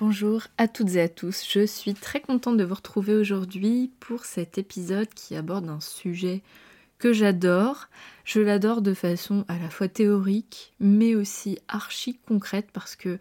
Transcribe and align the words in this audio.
Bonjour 0.00 0.42
à 0.58 0.68
toutes 0.68 0.94
et 0.94 1.00
à 1.00 1.08
tous, 1.08 1.44
je 1.50 1.66
suis 1.66 1.92
très 1.92 2.20
contente 2.20 2.56
de 2.56 2.62
vous 2.62 2.76
retrouver 2.76 3.16
aujourd'hui 3.16 3.90
pour 3.98 4.26
cet 4.26 4.56
épisode 4.56 5.08
qui 5.08 5.34
aborde 5.34 5.68
un 5.68 5.80
sujet 5.80 6.42
que 7.00 7.12
j'adore. 7.12 7.88
Je 8.22 8.38
l'adore 8.40 8.80
de 8.80 8.94
façon 8.94 9.44
à 9.48 9.58
la 9.58 9.68
fois 9.68 9.88
théorique 9.88 10.72
mais 10.78 11.16
aussi 11.16 11.58
archi 11.66 12.16
concrète 12.28 12.68
parce 12.72 12.94
que 12.94 13.18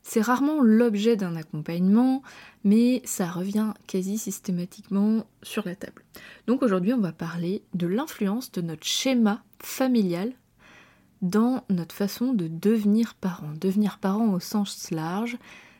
c'est 0.00 0.22
rarement 0.22 0.62
l'objet 0.62 1.16
d'un 1.16 1.36
accompagnement, 1.36 2.22
mais 2.64 3.02
ça 3.04 3.26
revient 3.26 3.74
quasi 3.86 4.16
systématiquement 4.16 5.26
sur 5.42 5.66
la 5.66 5.76
table. 5.76 6.02
Donc 6.46 6.62
aujourd'hui, 6.62 6.94
on 6.94 7.00
va 7.00 7.12
parler 7.12 7.62
de 7.74 7.86
l'influence 7.86 8.50
de 8.52 8.62
notre 8.62 8.86
schéma 8.86 9.42
familial 9.62 10.32
dans 11.20 11.62
notre 11.68 11.94
façon 11.94 12.32
de 12.32 12.48
devenir 12.48 13.14
parent. 13.16 13.52
Devenir 13.60 13.98
parent 13.98 14.32
au 14.32 14.40
sens 14.40 14.90
large, 14.90 15.36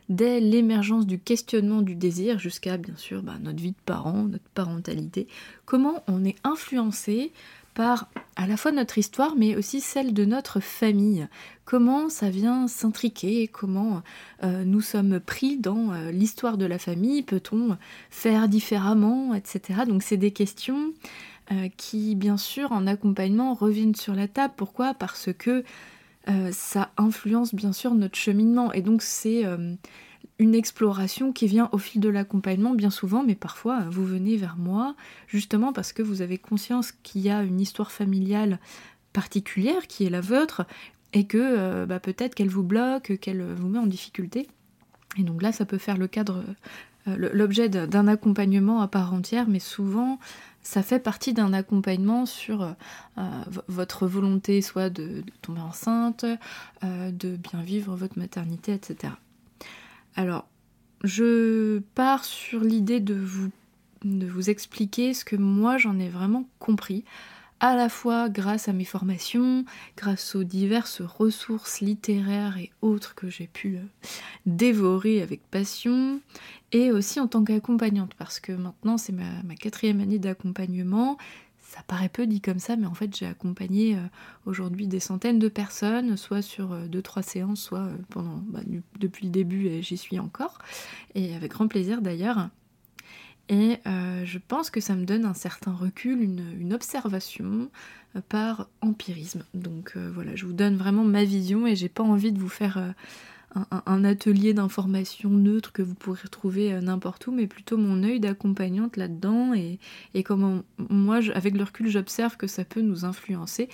dès 0.09 0.41
l'émergence 0.41 1.07
du 1.07 1.19
questionnement 1.19 1.83
du 1.83 1.95
désir 1.95 2.39
jusqu'à 2.39 2.77
bien 2.77 2.97
sûr 2.97 3.23
bah, 3.23 3.35
notre 3.41 3.61
vie 3.61 3.73
de 3.73 3.83
parent, 3.85 4.25
notre 4.25 4.49
parentalité, 4.55 5.27
comment 5.65 6.03
on 6.07 6.25
est 6.25 6.37
influencé 6.45 7.33
par 7.75 8.09
à 8.37 8.47
la 8.47 8.57
fois 8.57 8.73
notre 8.73 8.99
histoire 8.99 9.35
mais 9.37 9.57
aussi 9.57 9.81
celle 9.81 10.15
de 10.15 10.25
notre 10.25 10.61
famille? 10.61 11.29
Comment 11.65 12.09
ça 12.09 12.31
vient 12.31 12.69
s'intriquer, 12.69 13.49
comment 13.49 14.03
euh, 14.45 14.65
nous 14.65 14.81
sommes 14.81 15.19
pris 15.19 15.59
dans 15.59 15.93
euh, 15.93 16.13
l'histoire 16.13 16.59
de 16.59 16.65
la 16.65 16.79
famille, 16.79 17.23
peut-on 17.23 17.77
faire 18.11 18.49
différemment, 18.49 19.35
etc. 19.35 19.81
Donc 19.87 20.03
c'est 20.03 20.17
des 20.17 20.31
questions 20.31 20.93
euh, 21.53 21.69
qui 21.77 22.15
bien 22.17 22.37
sûr 22.37 22.73
en 22.73 22.87
accompagnement 22.87 23.55
reviennent 23.55 23.95
sur 23.95 24.15
la 24.15 24.27
table. 24.27 24.55
Pourquoi? 24.57 24.95
Parce 24.95 25.29
que 25.37 25.63
euh, 26.29 26.51
ça 26.53 26.91
influence 26.97 27.55
bien 27.55 27.73
sûr 27.73 27.95
notre 27.95 28.17
cheminement. 28.17 28.73
Et 28.73 28.83
donc 28.83 29.03
c'est 29.03 29.45
euh, 29.45 29.75
une 30.39 30.55
exploration 30.55 31.33
qui 31.33 31.47
vient 31.47 31.69
au 31.73 31.79
fil 31.79 32.01
de 32.01 32.09
l'accompagnement 32.09 32.75
bien 32.75 32.91
souvent, 32.91 33.23
mais 33.25 33.35
parfois 33.35 33.85
vous 33.91 34.05
venez 34.05 34.37
vers 34.37 34.57
moi 34.57 34.95
justement 35.29 35.73
parce 35.73 35.93
que 35.93 36.03
vous 36.03 36.23
avez 36.23 36.39
conscience 36.39 36.93
qu'il 37.03 37.23
y 37.23 37.31
a 37.31 37.43
une 37.43 37.61
histoire 37.61 37.93
familiale 37.93 38.59
particulière 39.13 39.87
qui 39.87 40.05
est 40.05 40.11
la 40.11 40.21
vôtre 40.21 40.67
et 41.13 41.27
que 41.27 41.39
euh, 41.41 41.87
bah, 41.87 42.01
peut-être 42.01 42.35
qu'elle 42.35 42.51
vous 42.51 42.65
bloque, 42.65 43.19
qu'elle 43.19 43.43
vous 43.43 43.69
met 43.69 43.79
en 43.79 43.87
difficulté. 43.87 44.49
Et 45.19 45.23
donc 45.23 45.41
là, 45.41 45.53
ça 45.53 45.65
peut 45.65 45.79
faire 45.79 45.97
le 45.97 46.09
cadre, 46.09 46.45
l'objet 47.07 47.69
d'un 47.69 48.09
accompagnement 48.09 48.81
à 48.81 48.89
part 48.89 49.15
entière, 49.15 49.47
mais 49.49 49.61
souvent 49.61 50.19
ça 50.67 50.83
fait 50.83 50.99
partie 50.99 51.33
d'un 51.33 51.53
accompagnement 51.53 52.27
sur 52.27 52.63
euh, 52.63 53.23
votre 53.69 54.09
volonté 54.09 54.61
soit 54.63 54.91
de, 54.91 55.23
tomber 55.41 55.61
enceinte, 55.61 56.27
euh, 56.83 57.13
de 57.13 57.37
bien 57.37 57.63
vivre 57.63 57.95
votre 57.95 58.19
maternité, 58.19 58.73
etc. 58.73 59.13
Alors, 60.17 60.49
je 61.05 61.79
pars 61.95 62.25
sur 62.25 62.61
l'idée 62.61 62.99
de 62.99 63.15
vous, 63.15 63.51
de 64.05 64.27
vous 64.27 64.51
expliquer 64.51 65.15
ce 65.15 65.25
que 65.25 65.37
moi 65.37 65.79
j'en 65.79 66.01
ai 66.01 66.09
vraiment 66.09 66.49
compris 66.59 67.05
à 67.61 67.75
la 67.75 67.89
fois 67.89 68.29
grâce 68.29 68.69
à 68.69 68.73
mes 68.73 68.85
formations, 68.85 69.65
grâce 69.97 70.35
aux 70.35 70.45
diverses 70.45 71.01
ressources 71.01 71.81
littéraires 71.81 72.59
et 72.59 72.71
autres 72.83 73.15
que 73.15 73.31
j'ai 73.31 73.47
pu 73.47 73.77
euh, 73.77 73.81
dévorer 74.45 75.23
avec 75.23 75.43
passion, 75.51 76.21
et 76.73 76.91
aussi 76.91 77.21
en 77.21 77.29
tant 77.29 77.45
qu'accompagnante, 77.45 78.15
parce 78.15 78.41
que 78.41 78.53
maintenant 78.53 78.99
c'est 78.99 79.13
ma, 79.13 79.55
quatrième 79.55 80.01
année 80.01 80.19
d'accompagnement. 80.19 81.17
Ça 81.61 81.83
paraît 81.89 82.09
peu 82.09 82.29
dit 82.29 82.41
comme 82.41 82.61
ça, 82.61 82.77
mais 82.77 82.87
en 82.87 82.95
fait 82.95 83.17
j'ai 83.17 83.27
accompagné 83.27 83.97
euh, 83.97 84.01
aujourd'hui 84.45 84.87
des 84.87 85.01
centaines 85.01 85.39
de 85.39 85.49
personnes, 85.49 86.17
soit 86.17 86.43
sur 86.43 86.73
euh, 86.73 86.87
deux, 86.87 87.03
trois 87.03 87.23
séances, 87.23 87.61
soit 87.61 87.89
pendant 88.11 88.43
bah, 88.49 88.61
depuis 89.01 89.27
le 89.27 89.33
début 89.33 89.67
et 89.67 89.83
j'y 89.83 89.97
suis 89.97 90.19
encore, 90.19 90.59
et 91.15 91.35
avec 91.35 91.53
grand 91.53 91.69
plaisir 91.69 92.03
d'ailleurs. 92.03 92.51
Et 93.49 93.77
euh, 93.87 94.25
je 94.25 94.39
pense 94.39 94.71
que 94.71 94.81
ça 94.81 94.97
me 94.97 95.05
donne 95.05 95.25
un 95.25 95.35
certain 95.35 95.73
recul, 95.73 96.21
une, 96.21 96.73
observation 96.75 97.69
euh, 98.17 98.21
par 98.29 98.69
empirisme. 98.81 99.45
Donc 99.55 99.93
euh, 99.97 100.11
voilà, 100.13 100.35
je 100.35 100.47
vous 100.47 100.53
donne 100.53 100.77
vraiment 100.77 101.05
ma 101.05 101.25
vision 101.25 101.67
et 101.67 101.77
j'ai 101.77 101.89
pas 101.89 102.03
envie 102.03 102.33
de 102.33 102.41
vous 102.41 102.49
faire 102.49 102.95
un, 103.71 104.05
atelier 104.05 104.53
d'information 104.53 105.31
neutre 105.31 105.73
que 105.73 105.81
vous 105.81 105.95
pourrez 105.95 106.29
trouver 106.29 106.79
n'importe 106.81 107.27
où, 107.27 107.33
mais 107.33 107.47
plutôt 107.47 107.79
mon 107.79 108.03
œil 108.03 108.21
d'accompagnante 108.21 108.97
là-dedans 108.97 109.55
et, 109.55 109.79
comment 110.25 110.63
moi, 110.91 111.21
avec 111.33 111.57
le 111.57 111.65
recul, 111.65 111.89
j'observe 111.89 112.37
que 112.37 112.49
ça 112.49 112.65
peut 112.65 112.83
nous 112.83 113.05
influencer 113.05 113.69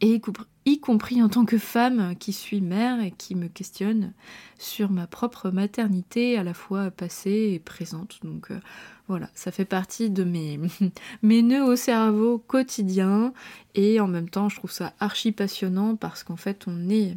y 0.00 0.80
compris 0.80 1.22
en 1.22 1.28
tant 1.28 1.44
que 1.44 1.58
femme 1.58 2.14
qui 2.18 2.32
suis 2.32 2.60
mère 2.60 3.00
et 3.00 3.10
qui 3.10 3.34
me 3.34 3.48
questionne 3.48 4.12
sur 4.58 4.90
ma 4.90 5.06
propre 5.06 5.50
maternité, 5.50 6.36
à 6.36 6.42
la 6.42 6.54
fois 6.54 6.90
passée 6.90 7.52
et 7.54 7.58
présente. 7.58 8.18
Donc 8.22 8.50
euh, 8.50 8.60
voilà, 9.08 9.30
ça 9.34 9.50
fait 9.50 9.64
partie 9.64 10.10
de 10.10 10.24
mes, 10.24 10.60
mes 11.22 11.42
nœuds 11.42 11.64
au 11.64 11.76
cerveau 11.76 12.38
quotidien 12.38 13.32
et 13.74 14.00
en 14.00 14.08
même 14.08 14.28
temps 14.28 14.48
je 14.48 14.56
trouve 14.56 14.72
ça 14.72 14.92
archi 15.00 15.32
passionnant 15.32 15.96
parce 15.96 16.24
qu'en 16.24 16.36
fait 16.36 16.64
on 16.66 16.88
est, 16.90 17.16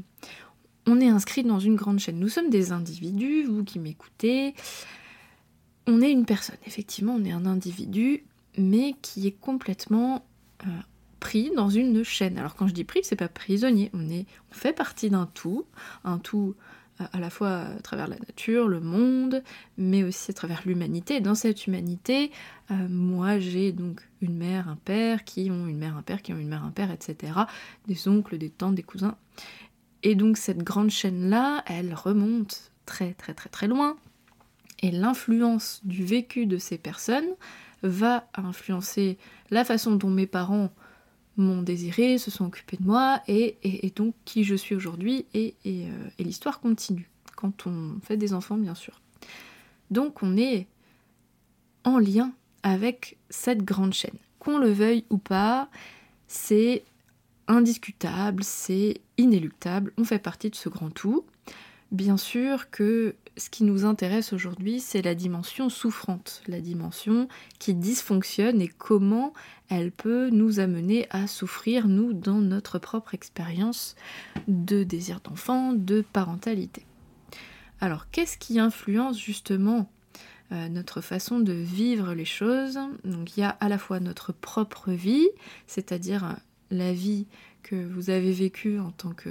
on 0.85 0.99
est 1.01 1.09
inscrit 1.09 1.43
dans 1.43 1.59
une 1.59 1.75
grande 1.75 1.99
chaîne. 1.99 2.19
Nous 2.19 2.29
sommes 2.29 2.49
des 2.49 2.71
individus, 2.71 3.43
vous 3.43 3.63
qui 3.63 3.79
m'écoutez, 3.79 4.53
on 5.87 6.01
est 6.01 6.11
une 6.11 6.25
personne, 6.25 6.57
effectivement 6.65 7.15
on 7.15 7.25
est 7.25 7.31
un 7.31 7.45
individu, 7.45 8.23
mais 8.57 8.95
qui 9.01 9.27
est 9.27 9.39
complètement... 9.39 10.23
Euh, 10.65 10.69
pris 11.19 11.51
dans 11.55 11.69
une 11.69 12.03
chaîne. 12.03 12.37
Alors 12.37 12.55
quand 12.55 12.67
je 12.67 12.73
dis 12.73 12.83
pris, 12.83 13.01
c'est 13.03 13.15
pas 13.15 13.27
prisonnier, 13.27 13.89
on, 13.93 14.09
est, 14.09 14.25
on 14.51 14.53
fait 14.53 14.73
partie 14.73 15.09
d'un 15.09 15.27
tout, 15.33 15.65
un 16.03 16.17
tout 16.17 16.55
euh, 17.01 17.05
à 17.13 17.19
la 17.19 17.29
fois 17.29 17.61
à 17.61 17.79
travers 17.81 18.07
la 18.07 18.17
nature, 18.17 18.67
le 18.67 18.79
monde, 18.79 19.43
mais 19.77 20.03
aussi 20.03 20.31
à 20.31 20.33
travers 20.33 20.61
l'humanité. 20.65 21.19
Dans 21.19 21.35
cette 21.35 21.67
humanité, 21.67 22.31
euh, 22.71 22.87
moi 22.89 23.39
j'ai 23.39 23.71
donc 23.71 24.01
une 24.21 24.35
mère, 24.35 24.67
un 24.67 24.77
père, 24.77 25.23
qui 25.23 25.49
ont 25.51 25.67
une 25.67 25.77
mère, 25.77 25.95
un 25.97 26.01
père, 26.01 26.21
qui 26.21 26.33
ont 26.33 26.37
une 26.37 26.49
mère, 26.49 26.63
un 26.63 26.71
père, 26.71 26.91
etc. 26.91 27.33
Des 27.87 28.07
oncles, 28.07 28.37
des 28.37 28.49
tantes, 28.49 28.75
des 28.75 28.83
cousins. 28.83 29.15
Et 30.03 30.15
donc 30.15 30.37
cette 30.37 30.63
grande 30.63 30.89
chaîne-là, 30.89 31.63
elle 31.67 31.93
remonte 31.93 32.71
très 32.85 33.13
très 33.13 33.33
très 33.33 33.49
très 33.49 33.67
loin. 33.67 33.97
Et 34.81 34.91
l'influence 34.91 35.81
du 35.83 36.05
vécu 36.05 36.45
de 36.45 36.57
ces 36.57 36.77
personnes 36.77 37.27
va 37.83 38.27
influencer 38.33 39.17
la 39.51 39.65
façon 39.65 39.95
dont 39.95 40.09
mes 40.09 40.27
parents 40.27 40.71
m'ont 41.39 41.61
désiré, 41.61 42.17
se 42.17 42.31
sont 42.31 42.45
occupés 42.45 42.77
de 42.77 42.85
moi, 42.85 43.21
et, 43.27 43.91
donc 43.95 44.13
qui 44.25 44.43
je 44.43 44.55
suis 44.55 44.75
aujourd'hui, 44.75 45.25
et, 45.33 45.55
euh, 45.65 46.09
et, 46.17 46.23
l'histoire 46.23 46.59
continue, 46.59 47.09
quand 47.35 47.67
on 47.67 47.99
fait 48.03 48.17
des 48.17 48.33
enfants 48.33 48.57
bien 48.57 48.75
sûr. 48.75 49.01
Donc 49.91 50.21
on 50.21 50.37
est 50.37 50.67
en 51.83 51.97
lien 51.97 52.31
avec 52.63 53.17
cette 53.29 53.63
grande 53.63 53.93
chaîne. 53.93 54.17
Qu'on 54.39 54.57
le 54.57 54.71
veuille 54.71 55.05
ou 55.09 55.17
pas, 55.17 55.69
c'est 56.27 56.83
indiscutable, 57.47 58.43
c'est 58.43 59.01
inéluctable, 59.17 59.91
on 59.97 60.03
fait 60.03 60.19
partie 60.19 60.49
de 60.49 60.55
ce 60.55 60.69
grand 60.69 60.89
tout. 60.89 61.25
Bien 61.91 62.17
sûr 62.17 62.69
que 62.69 63.15
ce 63.39 63.49
qui 63.49 63.63
nous 63.63 63.85
intéresse 63.85 64.33
aujourd'hui, 64.33 64.79
c'est 64.79 65.01
la 65.01 65.15
dimension 65.15 65.69
souffrante, 65.69 66.43
la 66.47 66.59
dimension 66.59 67.27
qui 67.57 67.73
dysfonctionne 67.73 68.61
et 68.61 68.67
comment 68.67 69.33
elle 69.69 69.91
peut 69.91 70.29
nous 70.29 70.59
amener 70.59 71.07
à 71.09 71.25
souffrir, 71.25 71.87
nous, 71.87 72.13
dans 72.13 72.39
notre 72.39 72.79
propre 72.79 73.15
expérience 73.15 73.95
de 74.47 74.83
désir 74.83 75.21
d'enfant, 75.21 75.73
de 75.73 76.01
parentalité. 76.01 76.85
Alors, 77.81 78.09
qu'est-ce 78.11 78.37
qui 78.37 78.59
influence 78.59 79.17
justement 79.17 79.89
euh, 80.51 80.67
notre 80.67 81.01
façon 81.01 81.39
de 81.39 81.53
vivre 81.53 82.13
les 82.13 82.25
choses? 82.25 82.77
Donc, 83.05 83.37
il 83.37 83.41
y 83.41 83.43
a 83.43 83.49
à 83.49 83.69
la 83.69 83.77
fois 83.77 83.99
notre 83.99 84.33
propre 84.33 84.91
vie, 84.91 85.29
c'est-à-dire 85.65 86.35
la 86.71 86.93
vie 86.93 87.27
que 87.63 87.75
vous 87.75 88.09
avez 88.09 88.31
vécu 88.31 88.79
en 88.79 88.91
tant 88.91 89.11
que, 89.11 89.29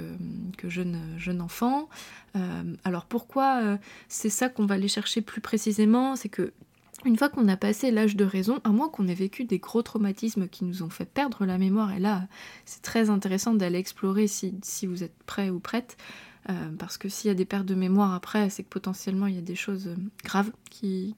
jeune, 0.67 1.41
enfant. 1.41 1.89
Euh, 2.35 2.75
alors 2.83 3.05
pourquoi 3.05 3.61
euh, 3.63 3.77
c'est 4.07 4.29
ça 4.29 4.49
qu'on 4.49 4.65
va 4.65 4.75
aller 4.75 4.87
chercher 4.87 5.21
plus 5.21 5.41
précisément 5.41 6.15
C'est 6.15 6.29
que 6.29 6.53
une 7.05 7.17
fois 7.17 7.29
qu'on 7.29 7.47
a 7.47 7.55
passé 7.55 7.91
l'âge 7.91 8.15
de 8.15 8.25
raison, 8.25 8.59
à 8.63 8.69
moins 8.69 8.89
qu'on 8.89 9.07
ait 9.07 9.13
vécu 9.13 9.45
des 9.45 9.59
gros 9.59 9.81
traumatismes 9.81 10.49
qui 10.49 10.65
nous 10.65 10.83
ont 10.83 10.89
fait 10.89 11.05
perdre 11.05 11.45
la 11.45 11.57
mémoire, 11.57 11.93
et 11.93 11.99
là 11.99 12.27
c'est 12.65 12.81
très 12.81 13.09
intéressant 13.09 13.53
d'aller 13.53 13.79
explorer 13.79 14.27
si, 14.27 14.59
vous 14.83 15.03
êtes 15.03 15.23
prêt 15.23 15.49
ou 15.49 15.59
prête, 15.59 15.95
parce 16.77 16.97
que 16.97 17.07
s'il 17.07 17.29
y 17.29 17.31
a 17.31 17.35
des 17.35 17.45
pertes 17.45 17.67
de 17.67 17.75
mémoire 17.75 18.13
après, 18.13 18.49
c'est 18.49 18.63
que 18.63 18.69
potentiellement 18.69 19.27
il 19.27 19.35
y 19.35 19.37
a 19.37 19.41
des 19.41 19.55
choses 19.55 19.95
graves 20.25 20.51
qui 20.69 21.15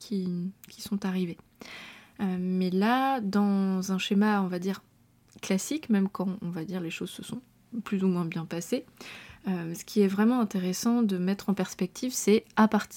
sont 0.78 1.04
arrivées. 1.04 1.38
mais 2.20 2.70
là, 2.70 3.20
dans 3.20 3.90
un 3.90 3.98
schéma, 3.98 4.40
on 4.40 4.46
va 4.46 4.60
dire, 4.60 4.82
classique, 5.42 5.90
même 5.90 6.08
quand 6.08 6.38
on 6.40 6.48
va 6.48 6.64
dire 6.64 6.80
les 6.80 6.90
choses 6.90 7.10
se 7.10 7.22
sont 7.22 7.42
plus 7.84 8.02
ou 8.04 8.08
moins 8.08 8.24
bien 8.24 8.46
passées, 8.46 8.86
euh, 9.48 9.74
ce 9.74 9.84
qui 9.84 10.00
est 10.02 10.06
vraiment 10.06 10.40
intéressant 10.40 11.02
de 11.02 11.18
mettre 11.18 11.48
en 11.48 11.54
perspective, 11.54 12.12
c'est 12.12 12.44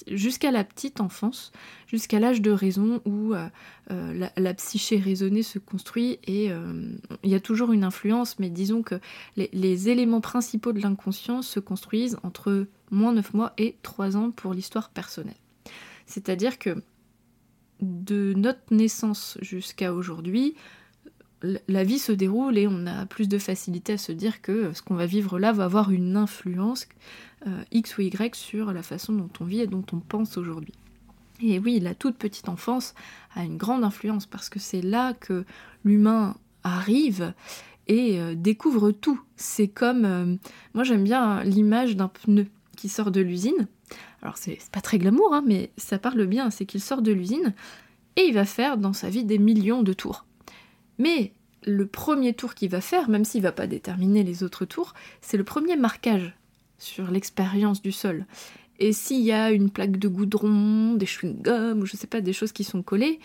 jusqu'à 0.06 0.52
la 0.52 0.62
petite 0.62 1.00
enfance, 1.00 1.50
jusqu'à 1.88 2.20
l'âge 2.20 2.40
de 2.40 2.52
raison 2.52 3.00
où 3.04 3.34
euh, 3.34 3.48
euh, 3.90 4.28
la, 4.36 4.54
psyché 4.54 4.98
raisonnée 4.98 5.42
se 5.42 5.58
construit 5.58 6.20
et 6.24 6.50
il 7.24 7.30
y 7.30 7.34
a 7.34 7.40
toujours 7.40 7.72
une 7.72 7.82
influence, 7.82 8.38
mais 8.38 8.48
disons 8.48 8.82
que 8.82 9.00
les, 9.36 9.88
éléments 9.88 10.20
principaux 10.20 10.72
de 10.72 10.80
l'inconscient 10.80 11.42
se 11.42 11.58
construisent 11.58 12.16
entre 12.22 12.66
moins 12.90 13.12
9 13.12 13.34
mois 13.34 13.52
et 13.58 13.76
3 13.82 14.16
ans 14.16 14.30
pour 14.30 14.54
l'histoire 14.54 14.90
personnelle. 14.90 15.34
C'est-à-dire 16.06 16.58
que 16.60 16.82
de 17.80 18.34
notre 18.36 18.72
naissance 18.72 19.36
jusqu'à 19.42 19.92
aujourd'hui, 19.92 20.54
la 21.42 21.84
vie 21.84 21.98
se 21.98 22.12
déroule 22.12 22.56
et 22.56 22.66
on 22.66 22.86
a 22.86 23.06
plus 23.06 23.28
de 23.28 23.38
facilité 23.38 23.94
à 23.94 23.98
se 23.98 24.12
dire 24.12 24.40
que 24.40 24.72
ce 24.72 24.82
qu'on 24.82 24.94
va 24.94 25.06
vivre 25.06 25.38
là 25.38 25.52
va 25.52 25.64
avoir 25.64 25.90
une 25.90 26.16
influence 26.16 26.88
euh, 27.46 27.62
X 27.72 27.98
ou 27.98 28.02
Y 28.02 28.34
sur 28.34 28.72
la 28.72 28.82
façon 28.82 29.12
dont 29.12 29.30
on 29.40 29.44
vit 29.44 29.60
et 29.60 29.66
dont 29.66 29.84
on 29.92 30.00
pense 30.00 30.38
aujourd'hui. 30.38 30.72
Et 31.42 31.58
oui, 31.58 31.80
la 31.80 31.94
toute 31.94 32.16
petite 32.16 32.48
enfance 32.48 32.94
a 33.34 33.44
une 33.44 33.58
grande 33.58 33.84
influence 33.84 34.24
parce 34.24 34.48
que 34.48 34.58
c'est 34.58 34.80
là 34.80 35.12
que 35.12 35.44
l'humain 35.84 36.36
arrive 36.64 37.34
et 37.86 38.18
euh, 38.18 38.34
découvre 38.34 38.90
tout. 38.90 39.20
C'est 39.36 39.68
comme, 39.68 40.04
euh, 40.04 40.36
moi 40.74 40.84
j'aime 40.84 41.04
bien 41.04 41.44
l'image 41.44 41.96
d'un 41.96 42.08
pneu 42.08 42.46
qui 42.76 42.88
sort 42.88 43.10
de 43.10 43.20
l'usine. 43.20 43.68
Alors 44.22 44.38
c'est 44.38 44.58
pas 44.72 44.80
très 44.80 44.98
glamour, 44.98 45.34
hein, 45.34 45.44
mais 45.46 45.70
ça 45.76 45.98
parle 45.98 46.26
bien, 46.26 46.50
c'est 46.50 46.64
qu'il 46.64 46.80
sort 46.80 47.02
de 47.02 47.12
l'usine 47.12 47.54
et 48.16 48.22
il 48.22 48.34
va 48.34 48.46
faire 48.46 48.78
dans 48.78 48.94
sa 48.94 49.10
vie 49.10 49.24
des 49.24 49.38
millions 49.38 49.82
de 49.82 49.92
tours. 49.92 50.24
Mais 50.98 51.32
le 51.64 51.86
premier 51.86 52.32
tour 52.32 52.54
qu'il 52.54 52.70
va 52.70 52.80
faire, 52.80 53.08
même 53.08 53.24
s'il 53.24 53.42
va 53.42 53.52
pas 53.52 53.66
déterminer 53.66 54.22
les 54.22 54.42
autres 54.42 54.64
tours, 54.64 54.94
c'est 55.20 55.36
le 55.36 55.44
premier 55.44 55.76
marquage 55.76 56.34
sur 56.78 57.10
l'expérience 57.10 57.82
du 57.82 57.92
sol. 57.92 58.26
Et 58.78 58.92
s'il 58.92 59.22
y 59.22 59.32
a 59.32 59.50
une 59.50 59.70
plaque 59.70 59.98
de 59.98 60.08
goudron, 60.08 60.94
des 60.94 61.06
chewing-gums, 61.06 61.80
ou 61.80 61.86
je 61.86 61.96
sais 61.96 62.06
pas, 62.06 62.20
des 62.20 62.32
choses 62.32 62.52
qui 62.52 62.64
sont 62.64 62.82
collées, 62.82 63.20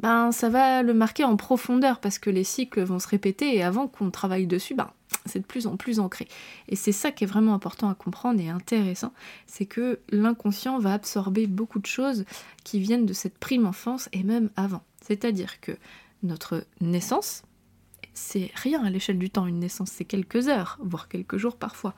ben 0.00 0.30
ça 0.32 0.48
va 0.48 0.82
le 0.82 0.92
marquer 0.92 1.24
en 1.24 1.36
profondeur 1.36 2.00
parce 2.00 2.18
que 2.18 2.28
les 2.28 2.44
cycles 2.44 2.82
vont 2.82 2.98
se 2.98 3.08
répéter 3.08 3.56
et 3.56 3.62
avant 3.62 3.86
qu'on 3.86 4.10
travaille 4.10 4.46
dessus, 4.46 4.74
ben 4.74 4.90
c'est 5.24 5.40
de 5.40 5.44
plus 5.44 5.66
en 5.66 5.76
plus 5.76 6.00
ancré. 6.00 6.28
Et 6.68 6.76
c'est 6.76 6.92
ça 6.92 7.10
qui 7.10 7.24
est 7.24 7.26
vraiment 7.26 7.54
important 7.54 7.88
à 7.88 7.94
comprendre 7.94 8.40
et 8.40 8.48
intéressant, 8.48 9.12
c'est 9.46 9.66
que 9.66 9.98
l'inconscient 10.10 10.78
va 10.78 10.92
absorber 10.92 11.46
beaucoup 11.46 11.78
de 11.78 11.86
choses 11.86 12.24
qui 12.64 12.80
viennent 12.80 13.06
de 13.06 13.12
cette 13.12 13.38
prime 13.38 13.66
enfance 13.66 14.08
et 14.12 14.22
même 14.22 14.50
avant. 14.56 14.82
C'est-à-dire 15.00 15.60
que 15.60 15.72
notre 16.26 16.66
naissance, 16.80 17.42
c'est 18.14 18.50
rien 18.54 18.84
à 18.84 18.90
l'échelle 18.90 19.18
du 19.18 19.30
temps, 19.30 19.46
une 19.46 19.60
naissance, 19.60 19.90
c'est 19.90 20.04
quelques 20.04 20.48
heures, 20.48 20.78
voire 20.82 21.08
quelques 21.08 21.36
jours 21.36 21.56
parfois. 21.56 21.94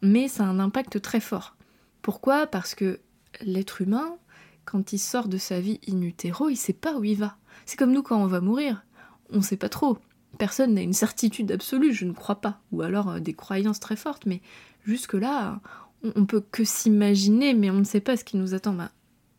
Mais 0.00 0.28
ça 0.28 0.44
a 0.44 0.48
un 0.48 0.58
impact 0.58 1.00
très 1.00 1.20
fort. 1.20 1.56
Pourquoi? 2.00 2.46
Parce 2.46 2.74
que 2.74 3.00
l'être 3.40 3.80
humain, 3.80 4.16
quand 4.64 4.92
il 4.92 4.98
sort 4.98 5.28
de 5.28 5.38
sa 5.38 5.60
vie 5.60 5.80
in 5.88 6.00
utero, 6.02 6.48
il 6.48 6.56
sait 6.56 6.72
pas 6.72 6.96
où 6.96 7.04
il 7.04 7.16
va. 7.16 7.36
C'est 7.66 7.78
comme 7.78 7.92
nous 7.92 8.02
quand 8.02 8.20
on 8.20 8.26
va 8.26 8.40
mourir, 8.40 8.84
on 9.30 9.42
sait 9.42 9.56
pas 9.56 9.68
trop. 9.68 9.98
Personne 10.38 10.74
n'a 10.74 10.82
une 10.82 10.92
certitude 10.92 11.52
absolue, 11.52 11.92
je 11.92 12.04
ne 12.04 12.12
crois 12.12 12.40
pas. 12.40 12.60
Ou 12.72 12.82
alors 12.82 13.10
euh, 13.10 13.20
des 13.20 13.34
croyances 13.34 13.80
très 13.80 13.96
fortes, 13.96 14.26
mais 14.26 14.40
jusque-là, 14.84 15.60
on, 16.02 16.12
on 16.16 16.26
peut 16.26 16.42
que 16.50 16.64
s'imaginer, 16.64 17.54
mais 17.54 17.70
on 17.70 17.78
ne 17.78 17.84
sait 17.84 18.00
pas 18.00 18.16
ce 18.16 18.24
qui 18.24 18.36
nous 18.36 18.54
attend. 18.54 18.72
Bah, 18.72 18.90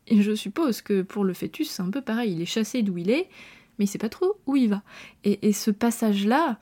et 0.07 0.21
je 0.21 0.36
suppose 0.36 0.81
que 0.81 1.01
pour 1.01 1.24
le 1.24 1.33
fœtus, 1.33 1.69
c'est 1.69 1.81
un 1.81 1.89
peu 1.89 2.01
pareil. 2.01 2.33
Il 2.33 2.42
est 2.42 2.45
chassé 2.45 2.83
d'où 2.83 2.98
il 2.98 3.09
est, 3.09 3.30
mais 3.78 3.86
il 3.86 3.88
sait 3.88 3.98
pas 3.98 4.10
trop 4.10 4.40
où 4.46 4.56
il 4.56 4.70
va. 4.70 4.81
Et, 5.24 5.54
ce 5.54 5.72
passage-là, 5.72 6.60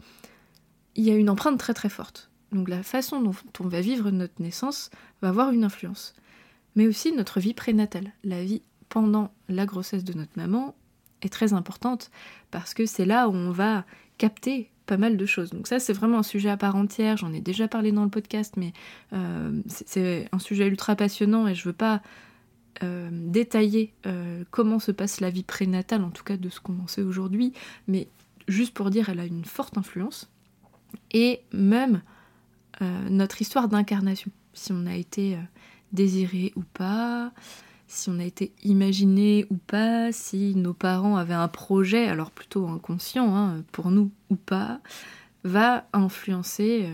il 0.96 1.04
y 1.04 1.12
a 1.12 1.16
une 1.16 1.30
empreinte 1.30 1.60
très 1.60 1.74
très 1.74 1.90
forte. 1.90 2.30
Donc 2.52 2.68
la 2.68 2.84
façon 2.84 3.22
dont 3.22 3.36
on 3.60 3.68
va 3.68 3.82
vivre 3.82 4.12
notre 4.12 4.42
naissance 4.42 4.90
va 5.22 5.30
avoir 5.30 5.52
une 5.52 5.64
influence. 5.64 6.14
Mais 6.76 6.88
aussi 6.88 7.14
notre 7.14 7.40
vie 7.40 7.54
prénatale, 7.54 8.12
la 8.24 8.44
vie 8.44 8.62
pendant 8.90 9.32
la 9.48 9.66
grossesse 9.66 10.04
de 10.04 10.14
notre 10.14 10.34
maman 10.36 10.76
est 11.22 11.32
très 11.32 11.54
importante 11.54 12.12
parce 12.50 12.74
que 12.74 12.86
c'est 12.86 13.06
là 13.06 13.30
où 13.30 13.34
on 13.34 13.52
va 13.52 13.86
capter 14.18 14.70
pas 14.86 14.98
mal 14.98 15.16
de 15.16 15.26
choses. 15.26 15.52
Donc 15.52 15.68
ça 15.68 15.80
c'est 15.80 15.94
vraiment 15.94 16.20
un 16.20 16.24
sujet 16.24 16.50
à 16.50 16.58
part 16.58 16.76
entière, 16.76 17.16
j'en 17.16 17.32
ai 17.32 17.40
déjà 17.40 17.68
parlé 17.68 17.94
dans 17.94 18.04
le 18.04 18.10
podcast, 18.10 18.56
mais 18.58 18.74
euh, 19.14 19.62
c'est 19.68 20.28
un 20.32 20.40
sujet 20.40 20.68
ultra 20.68 20.96
passionnant 20.96 21.48
et 21.48 21.56
je 21.56 21.64
veux 21.64 21.74
pas 21.74 22.02
euh, 22.84 23.10
détailler 23.12 23.94
euh, 24.06 24.44
comment 24.52 24.80
se 24.80 24.92
passe 24.92 25.20
la 25.20 25.30
vie 25.30 25.44
prénatale, 25.44 26.04
en 26.04 26.10
tout 26.10 26.24
cas 26.24 26.38
de 26.38 26.50
ce 26.50 26.60
qu'on 26.60 26.80
en 26.80 26.88
sait 26.88 27.02
aujourd'hui, 27.02 27.54
mais 27.88 28.08
juste 28.48 28.74
pour 28.74 28.90
dire, 28.90 29.10
elle 29.10 29.20
a 29.20 29.26
une 29.26 29.46
forte 29.46 29.78
influence. 29.78 30.30
Et 31.12 31.42
même 31.54 32.02
euh, 32.82 33.10
notre 33.10 33.42
histoire 33.42 33.68
d'incarnation, 33.68 34.32
si 34.54 34.72
on 34.72 34.86
a 34.86 34.96
été 34.96 35.38
désiré 35.92 36.52
ou 36.56 36.64
pas, 36.74 37.32
si 37.88 38.10
on 38.10 38.20
a 38.20 38.24
été 38.24 38.54
imaginé 38.64 39.46
ou 39.50 39.58
pas, 39.58 40.12
si 40.12 40.56
nos 40.56 40.74
parents 40.74 41.18
avaient 41.18 41.34
un 41.34 41.48
projet, 41.48 42.08
alors 42.08 42.32
plutôt 42.32 42.68
inconscient 42.68 43.36
hein, 43.36 43.64
pour 43.72 43.92
nous 43.92 44.12
ou 44.30 44.36
pas, 44.36 44.80
va 45.44 45.86
influencer 45.94 46.88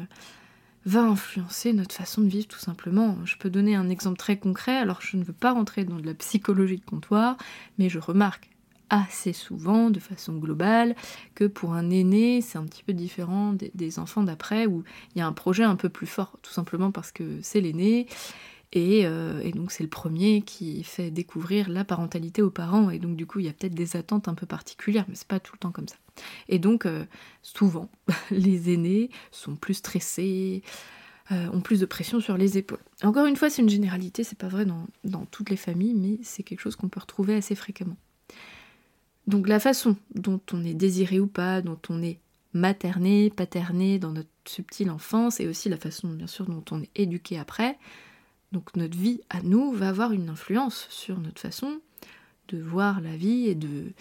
va 0.88 1.02
influencer 1.02 1.74
notre 1.74 1.94
façon 1.94 2.22
de 2.22 2.30
vivre 2.30 2.48
tout 2.48 2.60
simplement. 2.60 3.18
Je 3.26 3.36
peux 3.38 3.50
donner 3.50 3.76
un 3.76 3.90
exemple 3.90 4.18
très 4.18 4.38
concret, 4.38 4.78
alors 4.78 5.02
je 5.02 5.18
ne 5.18 5.24
veux 5.24 5.34
pas 5.34 5.52
rentrer 5.52 5.84
dans 5.84 5.98
de 5.98 6.06
la 6.06 6.14
psychologie 6.14 6.78
de 6.78 6.86
comptoir, 6.86 7.38
mais 7.78 7.90
je 7.90 8.00
remarque 8.00 8.50
assez 8.90 9.34
souvent, 9.34 9.90
de 9.90 10.00
façon 10.00 10.38
globale, 10.38 10.96
que 11.36 11.44
pour 11.44 11.74
un 11.74 11.90
aîné, 11.90 12.42
c'est 12.42 12.58
un 12.58 12.64
petit 12.64 12.84
peu 12.84 12.94
différent 12.94 13.54
des, 13.54 14.00
enfants 14.00 14.24
d'après, 14.24 14.66
où 14.66 14.86
il 15.14 15.20
y 15.20 15.22
a 15.22 15.28
un 15.28 15.34
projet 15.34 15.64
un 15.64 15.76
peu 15.76 15.90
plus 15.90 16.08
fort, 16.08 16.40
tout 16.42 16.54
simplement 16.54 16.92
parce 16.92 17.12
que 17.12 17.40
c'est 17.42 17.60
l'aîné, 17.60 18.08
euh, 18.78 19.42
et, 19.44 19.52
donc 19.52 19.72
c'est 19.72 19.84
le 19.84 19.90
premier 19.90 20.42
qui 20.42 20.84
fait 20.84 21.12
découvrir 21.12 21.68
la 21.70 21.84
parentalité 21.84 22.42
aux 22.42 22.50
parents, 22.50 22.90
et 22.92 23.00
donc 23.00 23.18
du 23.18 23.26
coup 23.26 23.40
il 23.40 23.46
y 23.46 23.50
a 23.50 23.54
peut-être 23.54 23.76
des 23.76 23.98
attentes 23.98 24.30
un 24.30 24.36
peu 24.36 24.46
particulières, 24.46 25.06
mais 25.10 25.16
c'est 25.16 25.28
pas 25.28 25.42
tout 25.42 25.52
le 25.54 25.60
temps 25.60 25.72
comme 25.72 25.90
ça. 25.90 25.98
Et 26.50 26.60
donc 26.60 26.86
euh, 26.86 27.06
souvent 27.42 27.90
les 28.32 28.74
aînés 28.74 29.10
sont 29.32 29.56
plus 29.56 29.76
stressés, 29.76 30.64
euh, 31.32 31.50
ont 31.52 31.62
plus 31.62 31.80
de 31.80 31.86
pression 31.86 32.20
sur 32.20 32.38
les 32.38 32.58
épaules. 32.58 32.80
Encore 33.04 33.26
une 33.26 33.36
fois, 33.36 33.50
c'est 33.50 33.62
une 33.62 33.70
généralité, 33.70 34.24
c'est 34.24 34.38
pas 34.38 34.48
vrai 34.48 34.66
dans, 34.66 34.88
dans 35.04 35.26
toutes 35.26 35.50
les 35.50 35.58
familles, 35.58 35.94
mais 35.94 36.20
c'est 36.24 36.44
quelque 36.44 36.62
chose 36.62 36.76
qu'on 36.76 36.90
peut 36.90 37.00
retrouver 37.00 37.36
assez 37.36 37.56
fréquemment. 37.56 37.98
Donc 39.28 39.48
la 39.48 39.60
façon 39.60 39.98
dont 40.16 40.40
on 40.54 40.64
est 40.64 40.74
désiré 40.74 41.20
ou 41.20 41.28
pas, 41.28 41.62
dont 41.62 41.80
on 41.90 42.02
est 42.02 42.20
materné, 42.54 43.30
paterné 43.30 44.00
dans 44.00 44.12
notre 44.12 44.30
subtile 44.46 44.90
enfance, 44.90 45.40
et 45.40 45.48
aussi 45.48 45.68
la 45.68 45.78
façon 45.78 46.08
bien 46.08 46.28
sûr 46.28 46.46
dont 46.46 46.64
on 46.72 46.82
est 46.82 46.90
éduqué 46.96 47.38
après, 47.38 47.78
donc 48.54 48.76
notre 48.76 48.98
vie 48.98 49.20
à 49.30 49.42
nous 49.42 49.74
va 49.74 49.90
avoir 49.90 50.14
une 50.14 50.30
influence 50.30 50.88
sur 50.90 51.20
notre 51.20 51.42
façon 51.42 51.82
de 52.48 52.58
voir 52.58 53.02
la 53.02 53.18
vie 53.18 53.48
et 53.48 53.56
de 53.56 53.92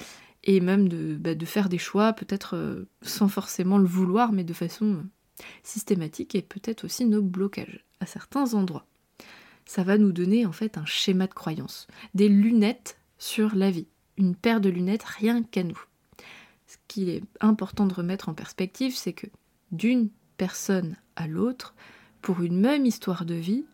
et 0.47 0.61
même 0.61 0.89
de, 0.89 1.17
bah, 1.17 1.35
de 1.35 1.45
faire 1.45 1.69
des 1.69 1.79
choix 1.79 2.13
peut-être 2.13 2.57
euh, 2.57 2.89
sans 3.03 3.29
forcément 3.29 3.79
le 3.79 3.87
vouloir 3.87 4.33
mais 4.33 4.45
de 4.45 4.55
façon 4.55 5.05
systématique 5.63 6.35
et 6.35 6.43
peut-être 6.43 6.85
aussi 6.85 7.05
nos 7.05 7.21
blocages 7.21 7.85
à 8.01 8.07
certains 8.07 8.55
endroits. 8.55 8.87
Ça 9.67 9.83
va 9.83 9.99
nous 9.99 10.13
donner 10.13 10.47
en 10.47 10.53
fait 10.53 10.79
un 10.79 10.87
schéma 10.87 11.27
de 11.27 11.35
croyance, 11.35 11.89
des 12.15 12.29
lunettes 12.29 12.99
sur 13.19 13.55
la 13.55 13.71
vie, 13.71 13.89
une 14.17 14.37
paire 14.37 14.61
de 14.61 14.71
lunettes 14.71 15.03
rien 15.03 15.43
qu'à 15.43 15.65
nous. 15.65 15.81
Ce 16.67 16.77
qui 16.89 17.11
est 17.11 17.23
important 17.41 17.87
de 17.87 17.95
remettre 17.95 18.29
en 18.29 18.35
perspective, 18.35 18.97
c'est 18.97 19.13
que 19.13 19.27
d'une 19.73 20.09
personne 20.37 20.97
à 21.17 21.27
l'autre, 21.27 21.75
pour 22.23 22.43
une 22.43 22.61
même 22.61 22.87
histoire 22.87 23.25
de 23.25 23.35
vie, 23.35 23.65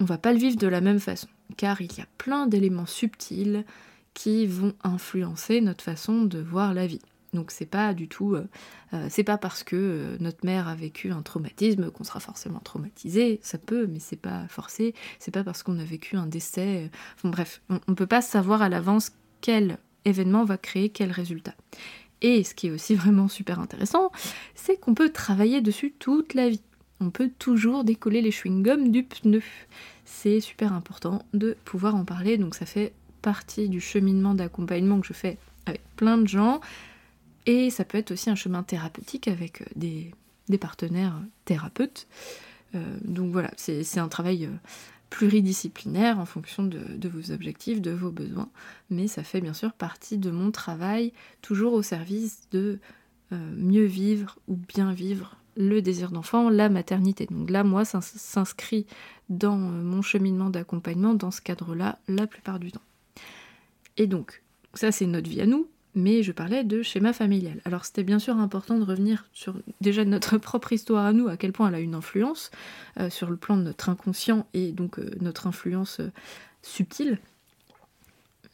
on 0.00 0.04
va 0.04 0.18
pas 0.18 0.32
le 0.32 0.38
vivre 0.38 0.56
de 0.56 0.66
la 0.66 0.80
même 0.80 1.00
façon, 1.00 1.28
car 1.56 1.80
il 1.80 1.92
y 1.96 2.00
a 2.00 2.06
plein 2.16 2.46
d'éléments 2.46 2.86
subtils 2.86 3.64
qui 4.18 4.48
vont 4.48 4.74
influencer 4.82 5.60
notre 5.60 5.84
façon 5.84 6.22
de 6.24 6.40
voir 6.40 6.74
la 6.74 6.88
vie. 6.88 7.00
Donc 7.34 7.52
c'est 7.52 7.66
pas 7.66 7.94
du 7.94 8.08
tout, 8.08 8.34
euh, 8.34 8.48
euh, 8.92 9.06
c'est 9.08 9.22
pas 9.22 9.38
parce 9.38 9.62
que 9.62 9.76
euh, 9.76 10.16
notre 10.18 10.44
mère 10.44 10.66
a 10.66 10.74
vécu 10.74 11.12
un 11.12 11.22
traumatisme 11.22 11.92
qu'on 11.92 12.02
sera 12.02 12.18
forcément 12.18 12.58
traumatisé. 12.58 13.38
Ça 13.44 13.58
peut, 13.58 13.86
mais 13.86 14.00
c'est 14.00 14.20
pas 14.20 14.48
forcé. 14.48 14.92
C'est 15.20 15.30
pas 15.30 15.44
parce 15.44 15.62
qu'on 15.62 15.78
a 15.78 15.84
vécu 15.84 16.16
un 16.16 16.26
décès. 16.26 16.90
Bon 17.22 17.28
bref, 17.28 17.62
on, 17.70 17.78
on 17.86 17.94
peut 17.94 18.08
pas 18.08 18.20
savoir 18.20 18.60
à 18.60 18.68
l'avance 18.68 19.12
quel 19.40 19.78
événement 20.04 20.44
va 20.44 20.58
créer 20.58 20.88
quel 20.88 21.12
résultat. 21.12 21.54
Et 22.20 22.42
ce 22.42 22.56
qui 22.56 22.66
est 22.66 22.70
aussi 22.72 22.94
vraiment 22.96 23.28
super 23.28 23.60
intéressant, 23.60 24.10
c'est 24.56 24.80
qu'on 24.80 24.94
peut 24.94 25.10
travailler 25.10 25.60
dessus 25.60 25.94
toute 25.96 26.34
la 26.34 26.48
vie 26.48 26.62
on 27.00 27.10
peut 27.10 27.30
toujours 27.38 27.84
décoller 27.84 28.20
les 28.20 28.30
chewing-gums 28.30 28.90
du 28.90 29.04
pneu. 29.04 29.42
C'est 30.04 30.40
super 30.40 30.72
important 30.72 31.22
de 31.32 31.56
pouvoir 31.64 31.94
en 31.94 32.04
parler, 32.04 32.38
donc 32.38 32.54
ça 32.54 32.66
fait 32.66 32.92
partie 33.22 33.68
du 33.68 33.80
cheminement 33.80 34.34
d'accompagnement 34.34 35.00
que 35.00 35.06
je 35.06 35.12
fais 35.12 35.38
avec 35.66 35.82
plein 35.96 36.18
de 36.18 36.26
gens, 36.26 36.60
et 37.46 37.70
ça 37.70 37.84
peut 37.84 37.98
être 37.98 38.10
aussi 38.10 38.30
un 38.30 38.34
chemin 38.34 38.62
thérapeutique 38.62 39.28
avec 39.28 39.62
euh, 39.62 39.64
des, 39.76 40.58
partenaires 40.58 41.20
thérapeutes, 41.44 42.08
donc 43.02 43.32
voilà, 43.32 43.50
c'est 43.56 43.98
un 43.98 44.08
travail 44.08 44.48
pluridisciplinaire 45.08 46.18
en 46.18 46.26
fonction 46.26 46.62
de, 46.62 47.08
vos 47.08 47.30
objectifs, 47.32 47.80
de 47.80 47.90
vos 47.90 48.10
besoins, 48.10 48.48
mais 48.90 49.08
ça 49.08 49.22
fait 49.22 49.40
bien 49.40 49.52
sûr 49.52 49.72
partie 49.72 50.18
de 50.18 50.30
mon 50.30 50.50
travail, 50.50 51.12
toujours 51.42 51.74
au 51.74 51.82
service 51.82 52.48
de 52.50 52.78
mieux 53.30 53.84
vivre 53.84 54.38
ou 54.48 54.56
bien 54.56 54.92
vivre 54.92 55.36
le 55.58 55.82
désir 55.82 56.12
d'enfant, 56.12 56.48
la 56.48 56.68
maternité. 56.68 57.26
Donc 57.30 57.50
là, 57.50 57.64
moi, 57.64 57.84
ça 57.84 58.00
s'inscrit 58.00 58.86
dans 59.28 59.56
mon 59.56 60.02
cheminement 60.02 60.50
d'accompagnement 60.50 61.14
dans 61.14 61.32
ce 61.32 61.40
cadre-là 61.40 61.98
la 62.06 62.26
plupart 62.26 62.60
du 62.60 62.70
temps. 62.70 62.80
Et 63.98 64.06
donc, 64.06 64.42
ça 64.74 64.90
c'est 64.90 65.06
notre 65.06 65.28
vie 65.28 65.40
à 65.40 65.46
nous, 65.46 65.68
mais 65.94 66.22
je 66.22 66.32
parlais 66.32 66.64
de 66.64 66.82
schéma 66.82 67.12
familial. 67.12 67.60
Alors 67.64 67.84
c'était 67.84 68.04
bien 68.04 68.18
sûr 68.18 68.36
important 68.38 68.78
de 68.78 68.84
revenir 68.84 69.26
sur 69.32 69.56
déjà 69.80 70.04
notre 70.04 70.38
propre 70.38 70.72
histoire 70.72 71.04
à 71.04 71.12
nous, 71.12 71.28
à 71.28 71.36
quel 71.36 71.52
point 71.52 71.68
elle 71.68 71.74
a 71.74 71.80
une 71.80 71.94
influence 71.94 72.50
euh, 73.00 73.10
sur 73.10 73.28
le 73.28 73.36
plan 73.36 73.56
de 73.56 73.62
notre 73.62 73.88
inconscient 73.88 74.46
et 74.54 74.72
donc 74.72 74.98
euh, 74.98 75.10
notre 75.20 75.46
influence 75.46 76.00
euh, 76.00 76.10
subtile. 76.62 77.18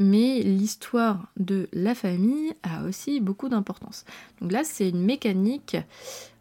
Mais 0.00 0.42
l'histoire 0.42 1.28
de 1.36 1.68
la 1.72 1.94
famille 1.94 2.52
a 2.64 2.84
aussi 2.84 3.20
beaucoup 3.20 3.48
d'importance. 3.48 4.04
Donc 4.40 4.50
là, 4.50 4.64
c'est 4.64 4.88
une 4.88 5.04
mécanique, 5.04 5.76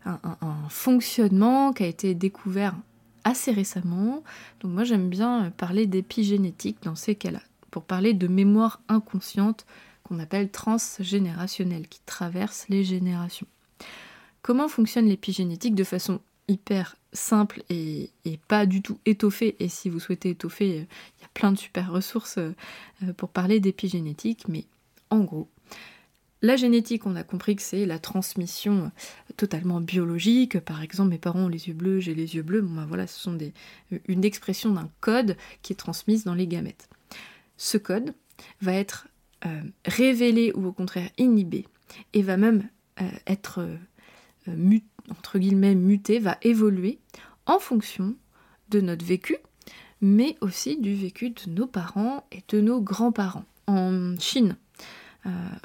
un, 0.05 0.19
un, 0.23 0.69
fonctionnement 0.69 1.71
qui 1.71 1.83
a 1.83 1.87
été 1.87 2.15
découvert 2.15 2.75
assez 3.23 3.51
récemment. 3.51 4.23
Donc 4.61 4.71
moi, 4.71 4.83
j'aime 4.83 5.07
bien 5.07 5.51
parler 5.55 5.85
d'épigénétique 5.85 6.77
dans 6.81 6.95
ces 6.95 7.13
cas-là, 7.13 7.41
pour 7.73 7.85
parler 7.85 8.13
de 8.13 8.27
mémoire 8.27 8.83
inconsciente 8.87 9.65
qu'on 10.03 10.19
appelle 10.19 10.51
transgénérationnelle, 10.51 11.87
qui 11.87 12.01
traverse 12.05 12.67
les 12.69 12.83
générations. 12.83 13.47
Comment 14.43 14.67
fonctionne 14.67 15.07
l'épigénétique 15.07 15.73
de 15.73 15.83
façon 15.83 16.21
hyper 16.47 16.95
simple 17.13 17.63
et, 17.71 18.11
pas 18.47 18.67
du 18.67 18.83
tout 18.83 18.99
étoffée, 19.07 19.55
et 19.57 19.69
si 19.69 19.89
vous 19.89 19.99
souhaitez 19.99 20.29
étoffer, 20.29 20.81
euh, 20.81 20.85
il 21.17 21.21
y 21.23 21.25
a 21.25 21.29
plein 21.33 21.51
de 21.51 21.57
super 21.57 21.91
ressources 21.91 22.37
euh, 22.37 22.53
pour 23.17 23.29
parler 23.29 23.59
d'épigénétique, 23.59 24.47
mais 24.47 24.65
en 25.09 25.21
gros, 25.21 25.49
la 26.43 26.57
génétique, 26.57 27.07
on 27.07 27.15
a 27.15 27.23
compris 27.23 27.55
que 27.55 27.63
c'est 27.63 27.87
la 27.87 27.97
transmission 27.97 28.83
euh, 28.83 29.33
totalement 29.35 29.81
biologique. 29.81 30.59
Par 30.59 30.83
exemple, 30.83 31.09
mes 31.09 31.17
parents 31.17 31.45
ont 31.45 31.47
les 31.47 31.69
yeux 31.69 31.73
bleus, 31.73 32.01
j'ai 32.01 32.13
les 32.13 32.35
yeux 32.35 32.43
bleus. 32.43 32.61
Bon, 32.61 32.75
ben 32.75 32.85
voilà, 32.85 33.07
ce 33.07 33.19
sont 33.19 33.33
des, 33.33 33.51
une 34.07 34.23
expression 34.23 34.71
d'un 34.71 34.89
code 35.01 35.37
qui 35.63 35.73
est 35.73 35.77
transmise 35.77 36.23
dans 36.23 36.35
les 36.35 36.45
gamètes. 36.45 36.87
Ce 37.63 37.77
code 37.77 38.13
va 38.59 38.73
être 38.73 39.07
euh, 39.45 39.61
révélé 39.85 40.51
ou 40.53 40.67
au 40.67 40.73
contraire 40.73 41.09
inhibé 41.17 41.65
et 42.11 42.21
va 42.21 42.35
même 42.35 42.67
euh, 42.99 43.09
être 43.25 43.65
euh, 44.49 44.79
entre 45.09 45.39
guillemets 45.39 45.73
muté, 45.73 46.19
va 46.19 46.37
évoluer 46.41 46.99
en 47.45 47.59
fonction 47.59 48.17
de 48.67 48.81
notre 48.81 49.05
vécu, 49.05 49.37
mais 50.01 50.35
aussi 50.41 50.75
du 50.75 50.93
vécu 50.93 51.29
de 51.29 51.51
nos 51.51 51.65
parents 51.65 52.27
et 52.33 52.43
de 52.49 52.59
nos 52.59 52.81
grands-parents. 52.81 53.45
En 53.67 54.17
Chine, 54.19 54.57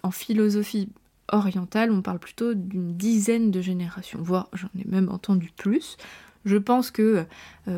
en 0.04 0.12
philosophie 0.12 0.90
orientale, 1.30 1.90
on 1.90 2.02
parle 2.02 2.18
plutôt 2.18 2.54
d'une 2.54 2.96
dizaine 2.96 3.50
de 3.50 3.60
générations, 3.60 4.20
voire 4.22 4.48
j'en 4.52 4.68
ai 4.78 4.84
même 4.86 5.08
entendu 5.08 5.50
plus. 5.56 5.96
Je 6.44 6.56
pense 6.56 6.90
que 6.90 7.26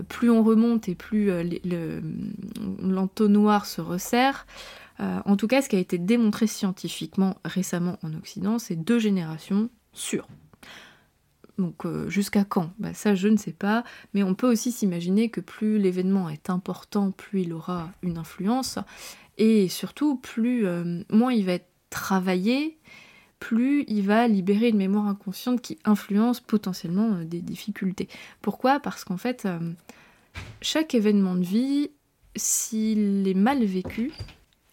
plus 0.08 0.30
on 0.30 0.42
remonte 0.44 0.88
et 0.88 0.94
plus 0.94 1.30
l'entonnoir 2.80 3.66
se 3.66 3.80
resserre, 3.80 4.46
euh, 5.00 5.20
en 5.24 5.36
tout 5.36 5.46
cas, 5.46 5.62
ce 5.62 5.68
qui 5.68 5.76
a 5.76 5.78
été 5.78 5.98
démontré 5.98 6.46
scientifiquement 6.46 7.38
récemment 7.44 7.98
en 8.02 8.12
Occident, 8.14 8.58
c'est 8.58 8.76
deux 8.76 8.98
générations 8.98 9.70
sûres. 9.92 10.28
Donc 11.58 11.84
euh, 11.84 12.08
jusqu'à 12.08 12.44
quand? 12.44 12.72
Bah, 12.78 12.94
Ça, 12.94 13.14
je 13.14 13.28
ne 13.28 13.36
sais 13.36 13.52
pas, 13.52 13.84
mais 14.14 14.22
on 14.22 14.34
peut 14.34 14.50
aussi 14.50 14.72
s'imaginer 14.72 15.30
que 15.30 15.40
plus 15.40 15.78
l'événement 15.78 16.28
est 16.28 16.50
important, 16.50 17.12
plus 17.12 17.42
il 17.42 17.52
aura 17.52 17.90
une 18.02 18.18
influence, 18.18 18.78
et 19.38 19.68
surtout, 19.68 20.16
plus 20.16 20.66
euh, 20.66 21.02
moins 21.10 21.32
il 21.32 21.46
va 21.46 21.52
être 21.52 21.68
travaillé, 21.88 22.78
plus 23.40 23.84
il 23.88 24.02
va 24.02 24.28
libérer 24.28 24.68
une 24.68 24.76
mémoire 24.76 25.08
inconsciente 25.08 25.60
qui 25.60 25.78
influence 25.84 26.38
potentiellement 26.38 27.24
des 27.24 27.40
difficultés. 27.40 28.08
Pourquoi? 28.42 28.78
Parce 28.78 29.02
qu'en 29.02 29.16
fait, 29.16 29.48
chaque 30.62 30.94
événement 30.94 31.34
de 31.34 31.44
vie, 31.44 31.90
s'il 32.36 33.26
est 33.26 33.34
mal 33.34 33.64
vécu, 33.64 34.12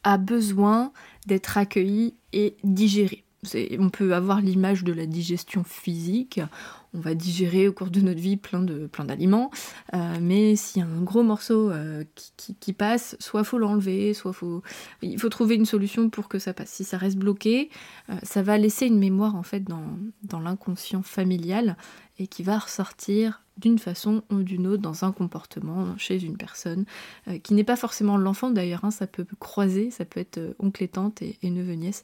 a 0.04 0.18
besoin 0.18 0.92
d'être 1.26 1.58
accueilli 1.58 2.14
et 2.34 2.56
digéré. 2.64 3.24
On 3.80 3.90
peut 3.90 4.14
avoir 4.14 4.42
l'image 4.42 4.84
de 4.84 4.94
la 4.94 5.06
digestion 5.06 5.64
physique, 5.64 6.42
on 6.94 7.00
va 7.00 7.16
digérer 7.16 7.68
au 7.68 7.74
cours 7.74 7.90
de 7.90 8.02
notre 8.02 8.20
vie 8.20 8.38
plein 8.38 8.62
de 8.62 8.88
plein 8.88 9.06
d'aliments, 9.06 9.52
euh, 9.94 10.18
mais 10.22 10.56
s'il 10.56 10.82
y 10.82 10.86
a 10.86 10.88
un 10.88 11.02
gros 11.02 11.24
morceau 11.24 11.70
euh, 11.70 12.04
qui, 12.36 12.74
passe, 12.74 13.16
soit 13.20 13.44
faut 13.44 13.58
l'enlever, 13.58 14.14
soit 14.14 14.34
faut 14.34 14.62
il 15.02 15.20
faut 15.20 15.30
trouver 15.30 15.56
une 15.56 15.66
solution 15.66 16.10
pour 16.10 16.28
que 16.28 16.40
ça 16.40 16.54
passe. 16.54 16.70
Si 16.70 16.84
ça 16.84 16.98
reste 16.98 17.18
bloqué, 17.18 17.70
euh, 18.10 18.16
ça 18.24 18.42
va 18.42 18.58
laisser 18.58 18.88
une 18.88 19.00
mémoire 19.00 19.36
en 19.36 19.44
fait 19.44 19.62
dans, 19.62 19.98
dans 20.24 20.40
l'inconscient 20.40 21.04
familial 21.04 21.78
et 22.20 22.28
qui 22.28 22.44
va 22.44 22.58
ressortir 22.58 23.44
d'une 23.58 23.80
façon 23.80 24.24
ou 24.32 24.44
d'une 24.44 24.68
autre 24.68 24.82
dans 24.82 25.04
un 25.04 25.12
comportement 25.12 25.98
chez 25.98 26.24
une 26.24 26.38
personne, 26.38 26.86
qui 27.42 27.56
n'est 27.56 27.64
pas 27.64 27.76
forcément 27.76 28.16
l'enfant. 28.16 28.52
D'ailleurs, 28.52 28.86
hein, 28.86 28.92
ça 28.92 29.08
peut 29.08 29.26
croiser, 29.40 29.90
ça 29.90 30.06
peut 30.06 30.20
être 30.20 30.40
oncle 30.60 30.84
et 30.84 30.88
tante 30.88 31.24
et, 31.24 31.38
neveu-nièce, 31.44 32.04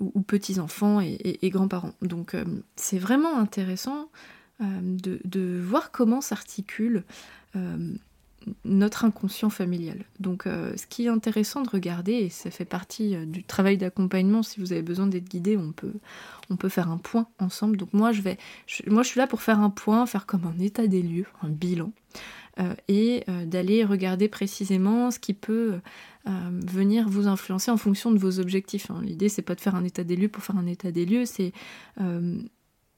ou, 0.00 0.20
petits-enfants 0.22 1.00
et, 1.00 1.50
grands-parents. 1.50 1.94
Donc 2.02 2.34
euh, 2.34 2.44
c'est 2.76 2.98
vraiment 2.98 3.38
intéressant 3.38 4.08
de, 4.60 5.60
voir 5.60 5.92
comment 5.92 6.20
s'articule 6.20 7.04
notre 8.64 9.04
inconscient 9.04 9.50
familial. 9.50 10.04
Donc 10.18 10.44
ce 10.46 10.86
qui 10.88 11.06
est 11.06 11.08
intéressant 11.08 11.62
de 11.62 11.70
regarder, 11.70 12.12
et 12.12 12.28
ça 12.28 12.50
fait 12.50 12.64
partie 12.64 13.14
du 13.26 13.44
travail 13.44 13.78
d'accompagnement, 13.78 14.42
si 14.42 14.58
vous 14.58 14.72
avez 14.72 14.82
besoin 14.82 15.06
d'être 15.06 15.28
guidé, 15.28 15.56
on 15.56 15.70
peut, 15.70 15.92
on 16.50 16.56
peut 16.56 16.68
faire 16.68 16.90
un 16.90 16.98
point 16.98 17.28
ensemble. 17.38 17.76
Donc 17.76 17.92
moi 17.92 18.10
je 18.10 18.22
vais, 18.22 18.36
moi 18.88 19.04
je 19.04 19.08
suis 19.10 19.18
là 19.20 19.28
pour 19.28 19.42
faire 19.42 19.60
un 19.60 19.70
point, 19.70 20.06
faire 20.06 20.26
comme 20.26 20.44
un 20.44 20.58
état 20.60 20.88
des 20.88 21.02
lieux, 21.02 21.26
un 21.42 21.50
bilan, 21.50 21.92
euh, 22.16 22.47
et 22.88 23.24
euh, 23.28 23.44
d'aller 23.44 23.84
regarder 23.84 24.28
précisément 24.28 25.10
ce 25.10 25.18
qui 25.18 25.34
peut 25.34 25.78
euh, 26.26 26.30
venir 26.66 27.08
vous 27.08 27.28
influencer 27.28 27.70
en 27.70 27.76
fonction 27.76 28.10
de 28.10 28.18
vos 28.18 28.40
objectifs. 28.40 28.90
Hein. 28.90 29.00
L'idée 29.02 29.28
c'est 29.28 29.42
pas 29.42 29.54
de 29.54 29.60
faire 29.60 29.74
un 29.74 29.84
état 29.84 30.04
des 30.04 30.16
lieux 30.16 30.28
pour 30.28 30.42
faire 30.42 30.56
un 30.56 30.66
état 30.66 30.90
des 30.90 31.06
lieux, 31.06 31.24
c'est 31.24 31.52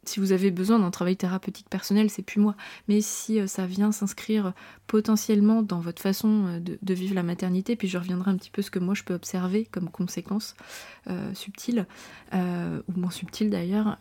si 0.04 0.18
vous 0.18 0.32
avez 0.32 0.50
besoin 0.50 0.78
d'un 0.78 0.90
travail 0.90 1.16
thérapeutique 1.16 1.68
personnel, 1.68 2.10
c'est 2.10 2.22
plus 2.22 2.40
moi. 2.40 2.56
Mais 2.88 3.00
si 3.00 3.38
euh, 3.38 3.46
ça 3.46 3.66
vient 3.66 3.92
s'inscrire 3.92 4.54
potentiellement 4.86 5.62
dans 5.62 5.80
votre 5.80 6.00
façon 6.00 6.46
euh, 6.46 6.60
de, 6.60 6.94
vivre 6.94 7.14
la 7.14 7.22
maternité, 7.22 7.76
puis 7.76 7.88
je 7.88 7.98
reviendrai 7.98 8.30
un 8.30 8.36
petit 8.36 8.50
peu 8.50 8.62
ce 8.62 8.70
que 8.70 8.78
moi 8.78 8.94
je 8.94 9.02
peux 9.02 9.14
observer 9.14 9.66
comme 9.66 9.90
conséquences 9.90 10.54
euh, 11.08 11.32
subtiles, 11.34 11.86
ou 12.32 12.92
moins 13.00 13.10
subtiles 13.10 13.50
d'ailleurs, 13.50 13.98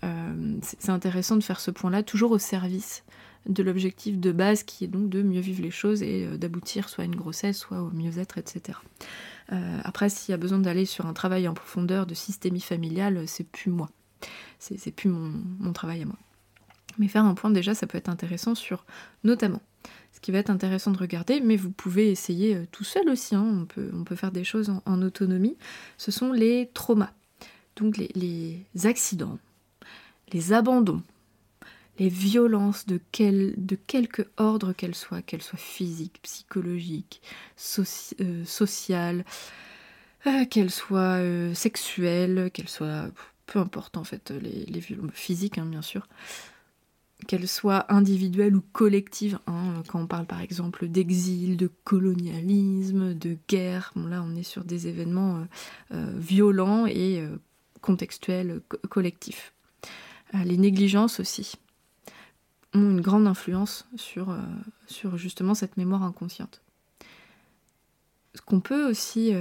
c'est 0.62 0.90
intéressant 0.90 1.36
de 1.36 1.44
faire 1.44 1.60
ce 1.60 1.72
point-là, 1.72 2.04
toujours 2.04 2.32
au 2.32 2.38
service 2.38 3.04
de 3.46 3.64
l'objectif 3.64 4.20
de 4.20 4.32
base 4.32 4.64
qui 4.64 4.84
est 4.84 4.88
donc 4.88 5.10
de 5.10 5.22
mieux 5.22 5.40
vivre 5.40 5.62
les 5.62 5.72
choses 5.72 6.02
et 6.02 6.28
d'aboutir 6.38 6.90
soit 6.90 7.04
à 7.04 7.06
une 7.06 7.16
grossesse, 7.16 7.58
soit 7.58 7.82
au 7.82 7.90
mieux-être, 7.92 8.38
etc. 8.38 8.78
après, 9.84 10.10
s'il 10.10 10.32
y 10.32 10.36
a 10.36 10.38
besoin 10.38 10.60
d'aller 10.60 10.86
sur 10.86 11.08
un 11.08 11.14
travail 11.14 11.48
en 11.48 11.54
profondeur 11.54 12.06
de 12.06 12.14
systémie 12.14 12.62
familiale, 12.62 13.24
c'est 13.28 13.48
plus 13.48 13.72
moi 13.72 13.90
c'est 14.60 14.92
plus 14.92 15.10
mon, 15.10 15.74
travail 15.74 16.02
à 16.02 16.06
moi. 16.06 16.18
Mais 16.98 17.08
faire 17.08 17.24
un 17.24 17.34
point 17.34 17.50
déjà, 17.50 17.74
ça 17.74 17.88
peut 17.88 17.98
être 17.98 18.10
intéressant 18.10 18.56
sur 18.56 18.86
notamment 19.24 19.62
ce 20.12 20.20
qui 20.20 20.32
va 20.32 20.40
être 20.40 20.50
intéressant 20.50 20.92
de 20.92 20.98
regarder, 20.98 21.40
mais 21.40 21.56
vous 21.56 21.72
pouvez 21.72 22.12
essayer 22.12 22.56
euh, 22.56 22.66
tout 22.72 22.84
seul 22.84 23.08
aussi, 23.10 23.36
hein. 23.36 23.46
on, 23.62 23.66
peut, 23.66 23.90
on, 23.94 24.04
peut, 24.04 24.16
faire 24.16 24.32
des 24.32 24.44
choses 24.44 24.74
en, 24.86 25.02
autonomie, 25.02 25.56
ce 25.98 26.12
sont 26.12 26.34
les 26.34 26.70
traumas, 26.74 27.12
donc 27.78 27.96
les, 27.98 28.66
accidents, 28.84 29.38
les 30.34 30.52
abandons, 30.52 31.02
les 32.00 32.10
violences 32.10 32.86
de, 32.86 33.00
quel, 33.12 33.54
de 33.58 33.76
quelque 33.76 34.30
ordre 34.38 34.74
qu'elles 34.74 34.96
soient, 34.96 35.22
qu'elles 35.22 35.42
soient 35.42 35.60
physiques, 35.60 36.20
psychologiques, 36.24 37.22
euh, 38.22 38.46
sociales, 38.46 39.26
euh, 40.28 40.46
qu'elles 40.46 40.72
soient 40.72 41.22
sexuelles, 41.54 42.50
qu'elles 42.54 42.70
soient 42.70 43.10
peu 43.46 43.60
importe 43.60 43.98
en 43.98 44.04
fait 44.04 44.32
les, 44.32 44.66
les 44.66 44.80
violences 44.80 45.12
physiques 45.14 45.58
hein, 45.58 45.66
bien 45.66 45.82
sûr, 45.82 46.08
qu'elles 47.28 47.48
soient 47.48 47.92
individuelles 47.94 48.56
ou 48.56 48.64
collectives, 48.72 49.40
hein, 49.48 49.84
quand 49.88 50.02
on 50.02 50.08
parle 50.08 50.26
par 50.26 50.42
exemple 50.42 50.88
d'exil, 50.88 51.58
de 51.58 51.70
colonialisme, 51.84 53.14
de 53.14 53.38
guerre, 53.48 53.92
là 53.96 54.24
on 54.24 54.36
est 54.36 54.44
sur 54.44 54.64
des 54.64 54.88
événements 54.88 55.38
euh, 55.38 55.44
euh, 55.96 56.14
violents 56.18 56.86
et 56.86 57.20
euh, 57.20 57.38
contextuels, 57.82 58.62
collectifs. 58.90 59.54
les 60.34 60.58
négligences 60.58 61.20
aussi 61.20 61.54
ont 62.74 62.92
une 62.92 63.02
grande 63.02 63.28
influence 63.28 63.88
sur, 63.96 64.36
sur 64.88 65.18
justement 65.18 65.54
cette 65.54 65.78
mémoire 65.78 66.04
inconsciente. 66.04 66.62
Ce 68.36 68.42
qu'on 68.42 68.60
peut 68.60 68.88
aussi 68.90 69.34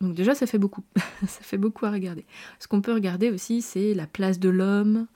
donc 0.00 0.14
déjà, 0.14 0.34
ça 0.34 0.46
fait 0.46 0.58
beaucoup. 0.58 0.82
ça 1.20 1.42
fait 1.42 1.58
beaucoup 1.58 1.86
à 1.86 1.90
regarder. 1.90 2.24
Ce 2.58 2.68
qu'on 2.68 2.80
peut 2.80 2.94
regarder 2.94 3.30
aussi, 3.30 3.62
c'est 3.62 3.94
la 3.94 4.06
place 4.06 4.38
de 4.38 4.48
l'homme, 4.48 5.06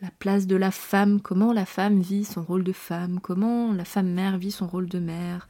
la 0.00 0.10
place 0.18 0.46
de 0.46 0.56
la 0.56 0.70
femme, 0.70 1.20
comment 1.20 1.52
la 1.52 1.66
femme 1.66 2.00
vit 2.00 2.24
son 2.24 2.42
rôle 2.42 2.62
de 2.62 2.72
femme, 2.72 3.18
comment 3.20 3.72
la 3.72 3.84
femme 3.84 4.08
mère 4.08 4.38
vit 4.38 4.52
son 4.52 4.68
rôle 4.68 4.88
de 4.88 5.00
mère. 5.00 5.48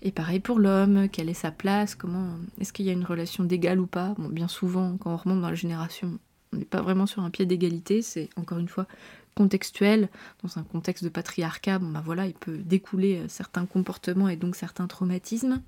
Et 0.00 0.12
pareil 0.12 0.40
pour 0.40 0.58
l'homme, 0.58 1.08
quelle 1.10 1.28
est 1.28 1.34
sa 1.34 1.50
place, 1.50 1.94
comment 1.94 2.30
est-ce 2.58 2.72
qu'il 2.72 2.86
y 2.86 2.90
a 2.90 2.92
une 2.92 3.04
relation 3.04 3.44
d'égal 3.44 3.78
ou 3.78 3.86
pas? 3.86 4.14
Bon, 4.18 4.28
bien 4.28 4.48
souvent, 4.48 4.96
quand 4.96 5.12
on 5.12 5.16
remonte 5.16 5.42
dans 5.42 5.50
la 5.50 5.54
génération, 5.54 6.18
on 6.52 6.56
n'est 6.56 6.64
pas 6.64 6.82
vraiment 6.82 7.06
sur 7.06 7.22
un 7.22 7.30
pied 7.30 7.46
d'égalité, 7.46 8.02
c'est 8.02 8.30
encore 8.36 8.58
une 8.58 8.68
fois 8.68 8.86
contextuel, 9.34 10.08
dans 10.42 10.58
un 10.58 10.62
contexte 10.62 11.04
de 11.04 11.08
patriarcat, 11.08 11.78
bah 11.78 12.02
voilà, 12.04 12.26
il 12.26 12.34
peut 12.34 12.58
découler 12.58 13.18
euh, 13.18 13.28
certains 13.28 13.66
comportements 13.66 14.28
et 14.28 14.36
donc 14.36 14.56
certains 14.56 14.86
traumatismes. 14.86 15.62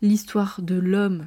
L'histoire 0.00 0.60
de 0.62 0.74
l'homme 0.74 1.26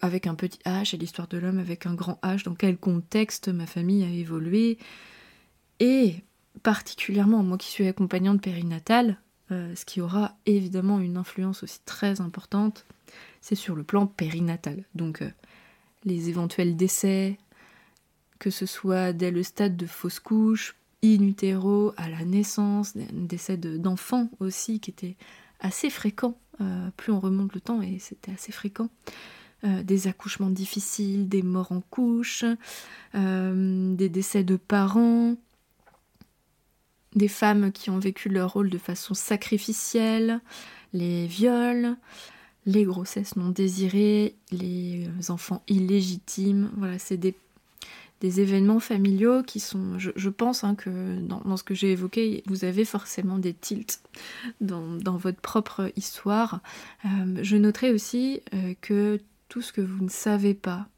avec 0.00 0.26
un 0.26 0.34
petit 0.34 0.58
H 0.64 0.94
et 0.94 0.98
l'histoire 0.98 1.28
de 1.28 1.38
l'homme 1.38 1.58
avec 1.58 1.86
un 1.86 1.94
grand 1.94 2.18
H, 2.22 2.44
dans 2.44 2.54
quel 2.54 2.78
contexte 2.78 3.48
ma 3.48 3.66
famille 3.66 4.04
a 4.04 4.08
évolué. 4.08 4.78
Et 5.80 6.22
particulièrement 6.62 7.42
moi 7.42 7.58
qui 7.58 7.68
suis 7.68 7.86
accompagnante 7.86 8.40
périnatale, 8.40 9.18
euh, 9.52 9.74
ce 9.74 9.84
qui 9.84 10.00
aura 10.00 10.36
évidemment 10.46 11.00
une 11.00 11.16
influence 11.16 11.62
aussi 11.62 11.80
très 11.84 12.20
importante, 12.20 12.86
c'est 13.40 13.54
sur 13.54 13.76
le 13.76 13.82
plan 13.82 14.06
périnatal. 14.06 14.84
Donc 14.94 15.22
euh, 15.22 15.30
les 16.04 16.28
éventuels 16.28 16.76
décès, 16.76 17.38
que 18.38 18.50
ce 18.50 18.66
soit 18.66 19.12
dès 19.12 19.30
le 19.30 19.42
stade 19.42 19.76
de 19.76 19.86
fausse 19.86 20.20
couche, 20.20 20.76
in 21.04 21.22
utero, 21.22 21.92
à 21.96 22.08
la 22.08 22.24
naissance, 22.24 22.94
décès 23.12 23.56
d'enfants 23.56 24.30
aussi 24.40 24.80
qui 24.80 24.90
étaient 24.90 25.16
assez 25.60 25.90
fréquents, 25.90 26.38
euh, 26.60 26.90
plus 26.96 27.12
on 27.12 27.20
remonte 27.20 27.54
le 27.54 27.60
temps 27.60 27.82
et 27.82 27.98
c'était 27.98 28.32
assez 28.32 28.52
fréquent. 28.52 28.88
Euh, 29.64 29.82
des 29.82 30.06
accouchements 30.06 30.50
difficiles, 30.50 31.28
des 31.28 31.42
morts 31.42 31.72
en 31.72 31.80
couche, 31.80 32.44
euh, 33.14 33.94
des 33.94 34.10
décès 34.10 34.44
de 34.44 34.56
parents, 34.56 35.36
des 37.14 37.28
femmes 37.28 37.72
qui 37.72 37.88
ont 37.88 37.98
vécu 37.98 38.28
leur 38.28 38.52
rôle 38.52 38.68
de 38.68 38.76
façon 38.76 39.14
sacrificielle, 39.14 40.40
les 40.92 41.26
viols, 41.26 41.96
les 42.66 42.84
grossesses 42.84 43.36
non 43.36 43.48
désirées, 43.48 44.36
les 44.52 45.08
enfants 45.30 45.62
illégitimes. 45.68 46.70
Voilà, 46.76 46.98
c'est 46.98 47.16
des, 47.16 47.34
événements 48.22 48.80
familiaux 48.80 49.42
qui 49.42 49.60
sont, 49.60 49.98
je, 49.98 50.28
pense 50.28 50.64
hein, 50.64 50.74
que 50.74 51.20
dans, 51.20 51.56
ce 51.56 51.62
que 51.62 51.74
j'ai 51.74 51.92
évoqué, 51.92 52.42
vous 52.46 52.64
avez 52.64 52.84
forcément 52.84 53.38
des 53.38 53.54
tilts 53.54 54.00
dans, 54.60 55.16
votre 55.16 55.40
propre 55.40 55.90
histoire. 55.96 56.60
Euh, 57.04 57.38
je 57.42 57.56
noterai 57.56 57.92
aussi 57.92 58.40
que 58.80 59.20
tout 59.48 59.62
ce 59.62 59.72
que 59.72 59.80
vous 59.80 60.02
ne 60.02 60.10
savez 60.10 60.54
pas 60.54 60.88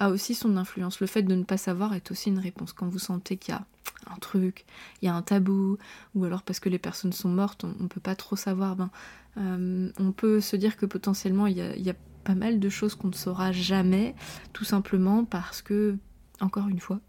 a 0.00 0.10
aussi 0.10 0.34
son 0.34 0.56
influence. 0.56 1.00
Le 1.00 1.06
fait 1.06 1.22
de 1.22 1.34
ne 1.34 1.44
pas 1.44 1.58
savoir 1.58 1.94
est 1.94 2.10
aussi 2.10 2.30
une 2.30 2.38
réponse. 2.38 2.72
Quand 2.72 2.88
vous 2.88 2.98
sentez 2.98 3.36
qu'il 3.36 3.54
y 3.54 3.56
a 3.56 3.64
un 4.10 4.16
truc, 4.16 4.64
il 5.00 5.06
y 5.06 5.08
a 5.08 5.14
un 5.14 5.22
tabou, 5.22 5.76
ou 6.14 6.24
alors 6.24 6.42
parce 6.42 6.58
que 6.58 6.68
les 6.68 6.78
personnes 6.78 7.12
sont 7.12 7.28
mortes, 7.28 7.64
on 7.64 7.82
ne 7.82 7.88
peut 7.88 8.00
pas 8.00 8.16
trop 8.16 8.36
savoir, 8.36 8.76
ben, 8.76 8.90
euh, 9.36 9.90
on 9.98 10.12
peut 10.12 10.40
se 10.40 10.56
dire 10.56 10.76
que 10.76 10.86
potentiellement 10.86 11.46
il 11.46 11.56
y, 11.58 11.90
a, 11.90 11.94
pas 12.24 12.34
mal 12.34 12.60
de 12.60 12.68
choses 12.68 12.94
qu'on 12.94 13.08
ne 13.08 13.14
saura 13.14 13.50
jamais, 13.50 14.14
tout 14.52 14.64
simplement 14.64 15.24
parce 15.24 15.62
que, 15.62 15.96
encore 16.40 16.68
une 16.68 16.80
fois, 16.80 17.00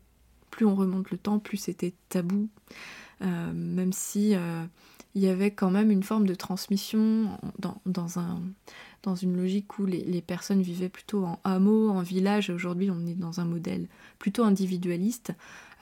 plus 0.50 0.66
on 0.66 0.76
remonte 0.76 1.12
le 1.12 1.18
temps, 1.18 1.40
plus 1.40 1.58
c'était 1.58 1.94
tabou, 2.10 2.50
euh, 3.22 3.54
même 3.54 3.94
si 3.94 4.36
euh, 4.36 4.64
il 5.16 5.22
y 5.22 5.28
avait 5.28 5.52
quand 5.52 5.72
même 5.72 5.92
une 5.92 6.04
forme 6.04 6.26
de 6.26 6.36
transmission 6.36 7.38
dans 7.86 8.20
un 8.20 8.42
dans 9.04 9.16
une 9.16 9.36
logique 9.36 9.80
où 9.80 9.86
les, 9.86 10.22
personnes 10.22 10.62
vivaient 10.62 10.90
plutôt 10.90 11.26
en 11.26 11.40
hameau, 11.44 11.90
en 11.90 12.02
village. 12.02 12.50
Aujourd'hui, 12.50 12.92
on 12.92 13.08
est 13.08 13.16
dans 13.16 13.40
un 13.40 13.46
modèle 13.46 13.88
plutôt 14.20 14.44
individualiste. 14.44 15.34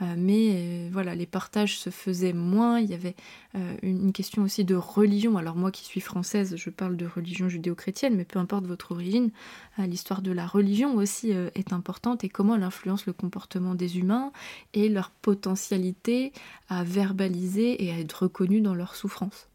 Euh, 0.02 0.16
mais 0.18 0.52
euh, 0.52 0.90
voilà, 0.92 1.14
les 1.14 1.26
partages 1.26 1.78
se 1.78 1.90
faisaient 1.90 2.34
moins. 2.34 2.80
Il 2.80 2.90
y 2.90 2.94
avait 2.94 3.16
euh, 3.56 3.76
une, 3.82 4.14
question 4.14 4.44
aussi 4.44 4.64
de 4.64 4.76
religion. 4.76 5.38
Alors 5.38 5.56
moi 5.56 5.72
qui 5.72 5.84
suis 5.84 6.00
française, 6.00 6.56
je 6.56 6.70
parle 6.70 6.96
de 6.96 7.06
religion 7.06 7.50
judéo-chrétienne, 7.50 8.16
mais 8.16 8.26
peu 8.26 8.40
importe 8.40 8.66
votre 8.66 8.92
origine, 8.92 9.32
l'histoire 9.78 10.22
de 10.22 10.32
la 10.32 10.48
religion 10.48 10.96
aussi 10.96 11.32
est 11.32 11.74
importante 11.74 12.24
et 12.24 12.30
comment 12.30 12.56
elle 12.56 12.64
influence 12.64 13.06
le 13.06 13.14
comportement 13.14 13.76
des 13.76 14.00
humains 14.00 14.32
et 14.74 14.90
leur 14.90 15.12
potentialité 15.12 16.34
à 16.70 16.84
verbaliser 16.84 17.86
et 17.86 17.92
à 17.92 18.00
être 18.00 18.24
reconnus 18.24 18.64
dans 18.64 18.76
leur 18.76 18.96
souffrance. 18.96 19.48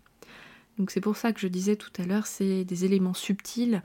Donc 0.78 0.90
c'est 0.90 1.00
pour 1.00 1.16
ça 1.16 1.32
que 1.32 1.40
je 1.40 1.48
disais 1.48 1.76
tout 1.76 1.92
à 1.98 2.04
l'heure, 2.04 2.26
c'est 2.26 2.64
des 2.64 2.84
éléments 2.84 3.14
subtils, 3.14 3.82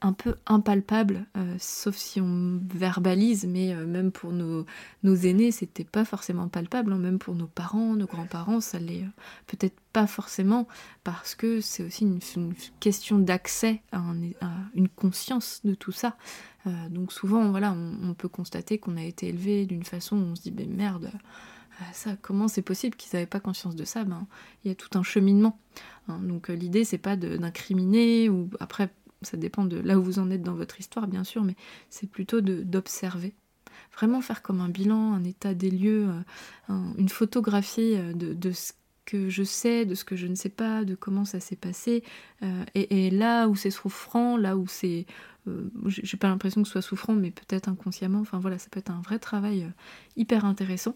un 0.00 0.12
peu 0.12 0.36
impalpables, 0.46 1.26
euh, 1.36 1.56
sauf 1.58 1.96
si 1.96 2.20
on 2.20 2.60
verbalise, 2.72 3.46
mais 3.46 3.74
euh, 3.74 3.84
même 3.84 4.12
pour 4.12 4.32
nos, 4.32 4.64
nos 5.02 5.14
aînés, 5.16 5.50
c'était 5.50 5.84
pas 5.84 6.04
forcément 6.04 6.48
palpable, 6.48 6.92
hein. 6.92 6.98
même 6.98 7.18
pour 7.18 7.34
nos 7.34 7.48
parents, 7.48 7.94
nos 7.94 8.06
grands-parents, 8.06 8.60
ça 8.60 8.78
l'est 8.78 9.02
euh, 9.02 9.08
peut-être 9.48 9.76
pas 9.92 10.06
forcément, 10.06 10.68
parce 11.02 11.34
que 11.34 11.60
c'est 11.60 11.82
aussi 11.82 12.04
une, 12.04 12.20
question 12.78 13.18
d'accès 13.18 13.82
à, 13.90 14.00
une 14.74 14.88
conscience 14.88 15.62
de 15.64 15.74
tout 15.74 15.92
ça. 15.92 16.16
donc 16.90 17.12
souvent, 17.12 17.50
voilà, 17.50 17.72
on, 17.72 18.14
peut 18.14 18.28
constater 18.28 18.78
qu'on 18.78 18.96
a 18.96 19.02
été 19.02 19.28
élevé 19.28 19.66
d'une 19.66 19.84
façon 19.84 20.16
où 20.16 20.20
on 20.20 20.34
se 20.36 20.42
dit, 20.42 20.50
ben 20.50 20.70
merde, 20.70 21.10
ça, 21.92 22.16
comment 22.20 22.46
c'est 22.46 22.62
possible 22.62 22.96
qu'ils 22.96 23.10
n'avaient 23.14 23.26
pas 23.26 23.40
conscience 23.40 23.74
de 23.74 23.84
ça? 23.84 24.04
Ben, 24.04 24.26
Il 24.64 24.68
y 24.68 24.70
a 24.70 24.74
tout 24.74 24.96
un 24.96 25.02
cheminement. 25.02 25.58
Hein. 26.08 26.18
donc 26.22 26.48
l'idée, 26.48 26.84
c'est 26.84 26.98
pas 26.98 27.16
d'incriminer, 27.16 28.28
ou 28.28 28.50
après, 28.60 28.90
ça 29.22 29.36
dépend 29.36 29.64
de 29.64 29.78
là 29.78 29.98
où 29.98 30.02
vous 30.02 30.18
en 30.18 30.30
êtes 30.30 30.42
dans 30.42 30.54
votre 30.54 30.78
histoire, 30.80 31.06
bien 31.06 31.24
sûr, 31.24 31.42
mais 31.42 31.56
c'est 31.90 32.08
plutôt 32.08 32.40
d'observer. 32.40 33.34
Vraiment 33.94 34.20
faire 34.20 34.42
comme 34.42 34.60
un 34.60 34.68
bilan, 34.68 35.14
un 35.14 35.24
état 35.24 35.54
des 35.54 35.70
lieux, 35.70 36.08
euh, 36.70 36.92
une 36.96 37.08
photographie 37.08 37.94
euh, 37.96 38.12
de, 38.12 38.52
ce 38.52 38.72
que 39.04 39.28
je 39.28 39.42
sais, 39.42 39.86
de 39.86 39.94
ce 39.94 40.04
que 40.04 40.16
je 40.16 40.26
ne 40.26 40.34
sais 40.34 40.50
pas, 40.50 40.84
de 40.84 40.94
comment 40.94 41.24
ça 41.24 41.40
s'est 41.40 41.56
passé, 41.56 42.04
et, 42.74 43.10
là 43.10 43.48
où 43.48 43.56
c'est 43.56 43.70
souffrant, 43.70 44.36
là 44.36 44.56
où 44.56 44.66
c'est... 44.66 45.06
J'ai 45.86 46.18
pas 46.18 46.28
l'impression 46.28 46.60
que 46.60 46.68
ce 46.68 46.72
soit 46.72 46.82
souffrant, 46.82 47.14
mais 47.14 47.30
peut-être 47.30 47.70
inconsciemment, 47.70 48.20
enfin 48.20 48.38
voilà, 48.38 48.58
ça 48.58 48.68
peut 48.70 48.78
être 48.78 48.90
un 48.90 49.00
vrai 49.00 49.18
travail 49.18 49.66
hyper 50.16 50.44
intéressant. 50.44 50.94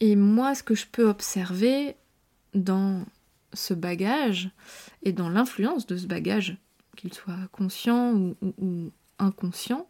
Et 0.00 0.16
moi, 0.16 0.56
ce 0.56 0.64
que 0.64 0.74
je 0.74 0.86
peux 0.90 1.08
observer 1.08 1.94
dans 2.54 3.04
ce 3.58 3.74
bagage 3.74 4.50
et 5.02 5.12
dans 5.12 5.28
l'influence 5.28 5.86
de 5.86 5.96
ce 5.96 6.06
bagage, 6.06 6.56
qu'il 6.96 7.12
soit 7.12 7.48
conscient 7.52 8.14
ou, 8.14 8.90
inconscient. 9.18 9.88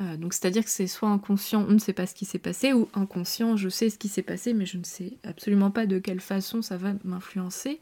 Euh, 0.00 0.16
donc 0.16 0.32
c'est-à-dire 0.32 0.64
que 0.64 0.70
c'est 0.70 0.86
soit 0.86 1.08
inconscient, 1.08 1.64
on 1.68 1.72
ne 1.72 1.78
sait 1.78 1.92
pas 1.92 2.06
ce 2.06 2.14
qui 2.14 2.24
s'est 2.24 2.38
passé, 2.38 2.72
ou 2.72 2.88
inconscient, 2.94 3.56
je 3.56 3.68
sais 3.68 3.90
ce 3.90 3.98
qui 3.98 4.08
s'est 4.08 4.22
passé, 4.22 4.54
mais 4.54 4.66
je 4.66 4.78
ne 4.78 4.84
sais 4.84 5.18
absolument 5.24 5.70
pas 5.70 5.86
de 5.86 5.98
quelle 5.98 6.20
façon 6.20 6.62
ça 6.62 6.76
va 6.76 6.92
m'influencer. 7.04 7.80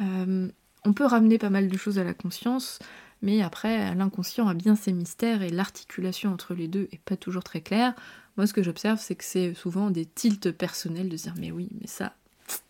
Euh, 0.00 0.48
on 0.84 0.92
peut 0.92 1.06
ramener 1.06 1.38
pas 1.38 1.50
mal 1.50 1.68
de 1.68 1.76
choses 1.76 1.98
à 1.98 2.04
la 2.04 2.14
conscience, 2.14 2.80
mais 3.22 3.42
après 3.42 3.94
l'inconscient 3.94 4.48
a 4.48 4.54
bien 4.54 4.76
ses 4.76 4.92
mystères 4.92 5.42
et 5.42 5.50
l'articulation 5.50 6.32
entre 6.32 6.54
les 6.54 6.68
deux 6.68 6.88
est 6.92 7.00
pas 7.04 7.16
toujours 7.16 7.44
très 7.44 7.60
claire. 7.60 7.94
Moi 8.36 8.46
ce 8.46 8.52
que 8.52 8.62
j'observe 8.62 9.00
c'est 9.00 9.14
que 9.14 9.24
c'est 9.24 9.54
souvent 9.54 9.90
des 9.90 10.04
tilts 10.04 10.50
personnels 10.52 11.08
de 11.08 11.16
dire 11.16 11.34
mais 11.38 11.50
oui 11.50 11.68
mais 11.80 11.86
ça 11.86 12.14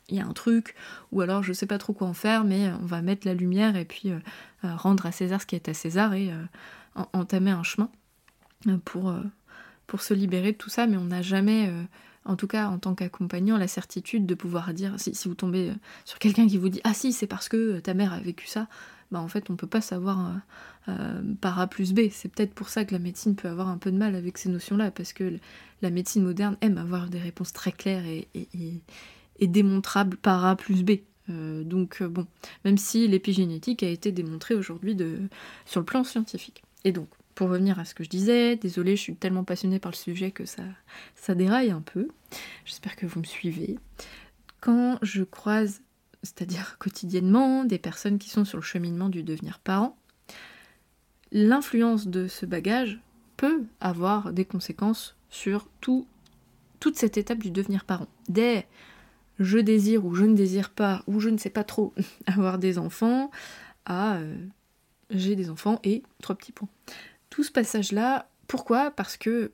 il 0.09 0.17
y 0.17 0.21
a 0.21 0.27
un 0.27 0.33
truc, 0.33 0.75
ou 1.13 1.21
alors 1.21 1.43
je 1.43 1.53
sais 1.53 1.67
pas 1.67 1.79
trop 1.79 1.93
quoi 1.93 2.07
en 2.07 2.15
faire, 2.15 2.45
mais 2.45 2.69
euh, 2.69 2.73
on 2.83 2.87
va 2.87 3.03
mettre 3.03 3.27
la 3.27 3.35
lumière 3.35 3.77
et 3.77 3.85
puis 3.85 4.11
euh, 4.11 4.19
euh, 4.65 4.75
rendre 4.77 5.07
à 5.07 5.13
César 5.13 5.41
ce 5.41 5.47
qui 5.47 5.57
est 5.57 5.69
à 5.69 5.75
César 5.75 6.15
et 6.15 6.31
entamer 7.13 7.51
un 7.51 7.63
chemin 7.63 7.91
pour, 8.87 9.15
pour 9.87 10.01
se 10.01 10.15
libérer 10.15 10.53
de 10.53 10.57
tout 10.57 10.71
ça, 10.71 10.87
mais 10.87 10.97
on 10.97 11.05
n'a 11.05 11.21
jamais, 11.21 11.71
en 12.25 12.37
tout 12.37 12.47
cas 12.47 12.69
en 12.69 12.79
tant 12.79 12.95
qu'accompagnant, 12.95 13.59
la 13.59 13.69
certitude 13.69 14.25
de 14.25 14.35
pouvoir 14.35 14.73
dire, 14.73 14.95
si, 14.97 15.13
vous 15.29 15.35
tombez 15.35 15.75
sur 16.07 16.19
quelqu'un 16.19 16.47
qui 16.47 16.57
vous 16.57 16.71
dit 16.71 16.81
Ah 16.85 16.95
si, 16.95 17.13
c'est 17.13 17.27
parce 17.27 17.51
que 17.51 17.81
ta 17.81 17.93
mère 17.93 18.15
a 18.15 18.21
vécu 18.21 18.47
ça, 18.47 18.67
bah 19.11 19.21
en 19.21 19.29
fait 19.29 19.51
on 19.51 19.57
peut 19.57 19.67
pas 19.67 19.83
savoir 19.83 20.33
par 21.43 21.61
A 21.61 21.67
plus 21.67 21.93
B. 21.93 22.09
C'est 22.11 22.31
peut-être 22.31 22.55
pour 22.55 22.71
ça 22.71 22.87
que 22.87 22.95
la 22.95 22.99
médecine 22.99 23.37
peut 23.37 23.49
avoir 23.49 23.69
un 23.69 23.77
peu 23.77 23.93
de 23.93 23.99
mal 23.99 24.15
avec 24.15 24.39
ces 24.39 24.49
notions-là, 24.49 24.91
parce 24.91 25.13
que 25.13 25.39
la 25.83 25.91
médecine 25.91 26.23
moderne 26.23 26.57
aime 26.63 26.79
avoir 26.79 27.11
des 27.11 27.21
réponses 27.21 27.53
très 27.53 27.73
claires 27.73 28.07
et 28.07 28.27
est 29.39 29.47
démontrable 29.47 30.17
par 30.17 30.45
A 30.45 30.57
plus 30.57 30.83
B. 30.83 30.93
Euh, 31.29 31.65
donc 31.65 32.03
euh, 32.03 32.09
bon, 32.09 32.27
même 32.65 32.79
si 32.79 33.09
l'épigénétique 33.09 33.83
a 33.83 33.89
été 33.89 34.13
démontrée 34.13 34.55
aujourd'hui 34.55 34.97
sur 35.65 35.81
le 35.81 35.87
plan 35.87 36.05
scientifique. 36.05 36.63
Et 36.85 36.93
donc, 36.93 37.09
pour 37.35 37.51
revenir 37.51 37.79
à 37.79 37.85
ce 37.85 37.95
que 37.95 38.05
je 38.05 38.09
disais, 38.09 38.57
désolée, 38.57 38.97
je 38.97 39.03
suis 39.03 39.17
tellement 39.17 39.45
passionnée 39.45 39.79
par 39.79 39.93
le 39.93 39.97
sujet 39.97 40.31
que 40.31 40.47
ça, 40.47 40.63
ça 41.15 41.35
déraille 41.35 41.71
un 41.71 41.83
peu. 41.83 42.09
J'espère 42.65 42.97
que 42.97 43.07
vous 43.07 43.21
me 43.21 43.25
suivez. 43.25 43.79
Quand 44.61 44.99
je 45.03 45.23
croise, 45.23 45.83
c'est-à-dire 46.23 46.77
quotidiennement, 46.79 47.65
des 47.65 47.79
personnes 47.79 48.19
qui 48.19 48.31
sont 48.31 48.45
sur 48.45 48.59
le 48.59 48.63
cheminement 48.63 49.09
du 49.09 49.23
devenir 49.23 49.59
parent, 49.59 49.99
l'influence 51.33 52.07
de 52.07 52.29
ce 52.29 52.47
bagage 52.47 52.99
peut 53.37 53.65
avoir 53.81 54.33
des 54.33 54.45
conséquences 54.45 55.17
sur 55.29 55.69
tout, 55.81 56.07
toute 56.81 56.97
cette 56.97 57.19
étape 57.19 57.39
du 57.39 57.51
devenir 57.51 57.85
parent. 57.85 58.09
Dès 58.29 58.67
je 59.39 59.59
désire 59.59 60.05
ou 60.05 60.15
je 60.15 60.25
ne 60.25 60.35
désire 60.35 60.71
pas, 60.71 61.03
ou 61.07 61.21
je 61.21 61.29
ne 61.29 61.39
sais 61.39 61.51
pas 61.51 61.65
trop 61.65 61.95
avoir 62.27 62.59
des 62.59 62.79
enfants, 62.79 63.31
à 63.85 64.17
euh, 64.17 64.37
j'ai 65.11 65.37
des 65.37 65.51
enfants 65.51 65.81
et 65.85 66.03
trois 66.23 66.37
petits 66.37 66.53
points. 66.53 66.69
Tout 67.31 67.45
ce 67.45 67.53
passage-là, 67.53 68.29
pourquoi? 68.49 68.91
Parce 68.91 69.17
que 69.17 69.53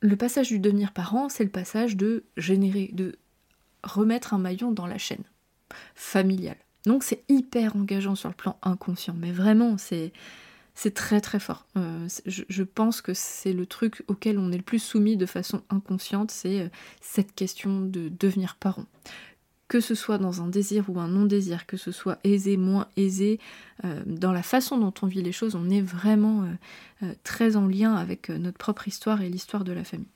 le 0.00 0.16
passage 0.16 0.48
du 0.48 0.58
devenir 0.58 0.92
parent, 0.92 1.28
c'est 1.28 1.44
le 1.44 1.50
passage 1.50 1.96
de 1.96 2.24
générer, 2.36 2.90
de 2.92 3.16
remettre 3.82 4.34
un 4.34 4.38
maillon 4.38 4.70
dans 4.70 4.86
la 4.86 4.98
chaîne 4.98 5.24
familiale. 5.94 6.56
Donc 6.84 7.02
c'est 7.02 7.24
hyper 7.28 7.76
engageant 7.76 8.14
sur 8.14 8.28
le 8.28 8.34
plan 8.34 8.56
inconscient, 8.62 9.14
mais 9.14 9.32
vraiment 9.32 9.76
c'est 9.78 10.12
c'est 10.78 10.94
très 10.94 11.20
très 11.20 11.40
fort. 11.40 11.66
Euh, 11.76 12.06
je, 12.24 12.62
pense 12.62 13.00
que 13.00 13.12
c'est 13.12 13.52
le 13.52 13.66
truc 13.66 14.04
auquel 14.06 14.38
on 14.38 14.52
est 14.52 14.56
le 14.56 14.62
plus 14.62 14.78
soumis 14.78 15.16
de 15.16 15.26
façon 15.26 15.60
inconsciente, 15.70 16.30
c'est 16.30 16.60
euh, 16.60 16.68
cette 17.00 17.34
question 17.34 17.80
de 17.80 18.08
devenir 18.08 18.54
parent. 18.54 18.84
Que 19.66 19.80
ce 19.80 19.96
soit 19.96 20.18
dans 20.18 20.40
un 20.40 20.46
désir 20.46 20.84
ou 20.88 21.00
un 21.00 21.08
non-désir, 21.08 21.66
que 21.66 21.76
ce 21.76 21.90
soit 21.90 22.20
aisé, 22.22 22.56
moins 22.56 22.86
aisé, 22.96 23.40
euh, 23.84 24.04
dans 24.06 24.30
la 24.30 24.44
façon 24.44 24.78
dont 24.78 24.94
on 25.02 25.08
vit 25.08 25.20
les 25.20 25.32
choses, 25.32 25.56
on 25.56 25.68
est 25.68 25.80
vraiment 25.80 26.48
très 27.24 27.56
en 27.56 27.66
lien 27.66 27.96
avec 27.96 28.28
notre 28.28 28.56
propre 28.56 28.86
histoire 28.86 29.20
et 29.20 29.28
l'histoire 29.28 29.64
de 29.64 29.72
la 29.72 29.82
famille. 29.82 30.06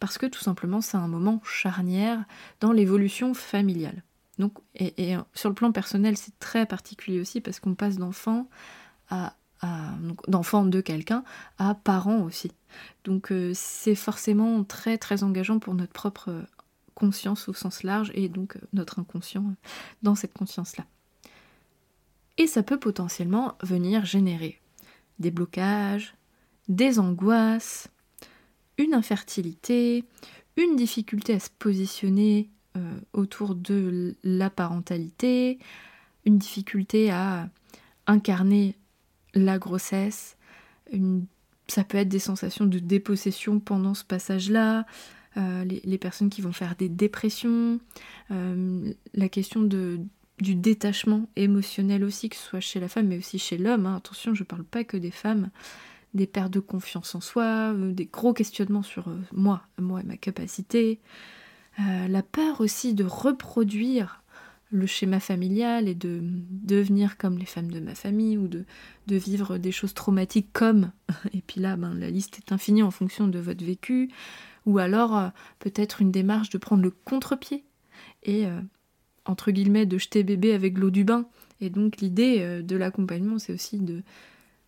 Parce 0.00 0.16
que 0.16 0.24
tout 0.24 0.40
simplement, 0.40 0.80
c'est 0.80 0.96
un 0.96 1.08
moment 1.08 1.42
charnière 1.44 2.24
dans 2.60 2.72
l'évolution 2.72 3.34
familiale. 3.34 4.02
Donc, 4.38 4.54
et, 4.74 5.10
et 5.10 5.16
sur 5.34 5.50
le 5.50 5.54
plan 5.54 5.72
personnel, 5.72 6.16
c'est 6.16 6.38
très 6.38 6.64
particulier 6.64 7.20
aussi 7.20 7.42
parce 7.42 7.60
qu'on 7.60 7.74
passe 7.74 7.98
d'enfant 7.98 8.48
à 9.10 9.34
d'enfants 10.28 10.64
de 10.64 10.80
quelqu'un 10.80 11.24
à 11.58 11.74
parents 11.74 12.22
aussi. 12.22 12.52
Donc 13.04 13.32
euh, 13.32 13.52
c'est 13.54 13.94
forcément 13.94 14.64
très 14.64 14.98
très 14.98 15.22
engageant 15.22 15.58
pour 15.58 15.74
notre 15.74 15.92
propre 15.92 16.44
conscience 16.94 17.48
au 17.48 17.54
sens 17.54 17.82
large 17.82 18.10
et 18.14 18.28
donc 18.28 18.56
euh, 18.56 18.60
notre 18.72 18.98
inconscient 18.98 19.54
dans 20.02 20.14
cette 20.14 20.32
conscience-là. 20.32 20.84
Et 22.38 22.46
ça 22.46 22.62
peut 22.62 22.78
potentiellement 22.78 23.54
venir 23.62 24.04
générer 24.04 24.60
des 25.18 25.30
blocages, 25.30 26.14
des 26.68 26.98
angoisses, 26.98 27.88
une 28.78 28.92
infertilité, 28.92 30.04
une 30.56 30.76
difficulté 30.76 31.34
à 31.34 31.40
se 31.40 31.50
positionner 31.58 32.50
euh, 32.76 32.98
autour 33.12 33.54
de 33.54 34.16
la 34.22 34.50
parentalité, 34.50 35.58
une 36.24 36.38
difficulté 36.38 37.10
à 37.10 37.48
incarner 38.06 38.76
la 39.36 39.58
grossesse, 39.58 40.36
ça 41.68 41.84
peut 41.84 41.98
être 41.98 42.08
des 42.08 42.18
sensations 42.18 42.66
de 42.66 42.78
dépossession 42.78 43.60
pendant 43.60 43.94
ce 43.94 44.04
passage-là, 44.04 44.86
euh, 45.36 45.64
les, 45.64 45.98
personnes 45.98 46.30
qui 46.30 46.40
vont 46.40 46.52
faire 46.52 46.76
des 46.76 46.88
dépressions, 46.88 47.78
euh, 48.30 48.92
la 49.12 49.28
question 49.28 49.60
de, 49.60 50.00
du 50.40 50.54
détachement 50.54 51.28
émotionnel 51.36 52.04
aussi, 52.04 52.30
que 52.30 52.36
ce 52.36 52.42
soit 52.42 52.60
chez 52.60 52.80
la 52.80 52.88
femme 52.88 53.08
mais 53.08 53.18
aussi 53.18 53.38
chez 53.38 53.58
l'homme. 53.58 53.86
Hein. 53.86 53.96
Attention, 53.96 54.34
je 54.34 54.42
ne 54.42 54.46
parle 54.46 54.64
pas 54.64 54.84
que 54.84 54.96
des 54.96 55.10
femmes, 55.10 55.50
des 56.14 56.26
pertes 56.26 56.52
de 56.52 56.60
confiance 56.60 57.14
en 57.14 57.20
soi, 57.20 57.72
euh, 57.74 57.92
des 57.92 58.06
gros 58.06 58.32
questionnements 58.32 58.82
sur 58.82 59.08
moi, 59.32 59.62
moi 59.78 60.00
et 60.00 60.04
ma 60.04 60.16
capacité, 60.16 61.00
la 61.78 62.22
peur 62.22 62.62
aussi 62.62 62.94
de 62.94 63.04
reproduire 63.04 64.22
le 64.70 64.86
schéma 64.86 65.20
familial 65.20 65.88
et 65.88 65.94
de 65.94 66.20
devenir 66.22 67.16
comme 67.16 67.38
les 67.38 67.46
femmes 67.46 67.70
de 67.70 67.80
ma 67.80 67.94
famille 67.94 68.36
ou 68.36 68.48
de, 68.48 68.64
de 69.06 69.16
vivre 69.16 69.58
des 69.58 69.72
choses 69.72 69.94
traumatiques 69.94 70.52
comme, 70.52 70.90
et 71.32 71.40
puis 71.40 71.60
là 71.60 71.76
ben, 71.76 71.94
la 71.94 72.10
liste 72.10 72.38
est 72.38 72.52
infinie 72.52 72.82
en 72.82 72.90
fonction 72.90 73.28
de 73.28 73.38
votre 73.38 73.64
vécu, 73.64 74.10
ou 74.64 74.78
alors 74.78 75.16
euh, 75.16 75.28
peut-être 75.60 76.02
une 76.02 76.10
démarche 76.10 76.50
de 76.50 76.58
prendre 76.58 76.82
le 76.82 76.90
contre-pied 76.90 77.64
et 78.24 78.46
euh, 78.46 78.60
entre 79.24 79.52
guillemets 79.52 79.86
de 79.86 79.98
jeter 79.98 80.24
bébé 80.24 80.52
avec 80.52 80.78
l'eau 80.78 80.90
du 80.90 81.04
bain. 81.04 81.26
Et 81.60 81.70
donc 81.70 81.98
l'idée 81.98 82.38
euh, 82.40 82.62
de 82.62 82.76
l'accompagnement 82.76 83.38
c'est 83.38 83.52
aussi 83.52 83.78
de, 83.78 84.02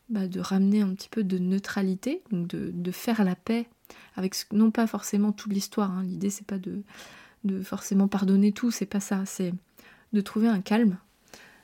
bah, 0.09 0.29
de 0.29 0.39
ramener 0.39 0.81
un 0.81 0.95
petit 0.95 1.09
peu 1.09 1.25
de 1.25 1.39
neutralité, 1.39 2.23
donc 2.31 2.47
de, 2.47 2.71
de 2.73 2.91
faire 2.93 3.25
la 3.25 3.35
paix 3.35 3.67
avec 4.15 4.37
non 4.53 4.71
pas 4.71 4.87
forcément 4.87 5.33
toute 5.33 5.53
l'histoire, 5.53 5.91
hein. 5.91 6.05
l'idée 6.05 6.31
c'est 6.31 6.47
pas 6.47 6.59
de, 6.59 6.83
de 7.45 7.63
forcément 7.63 8.07
pardonner 8.07 8.53
tout, 8.53 8.71
c'est 8.71 8.87
pas 8.87 9.01
ça, 9.01 9.25
c'est 9.27 9.53
de 10.13 10.21
trouver 10.21 10.49
un 10.49 10.61
calme, 10.61 10.99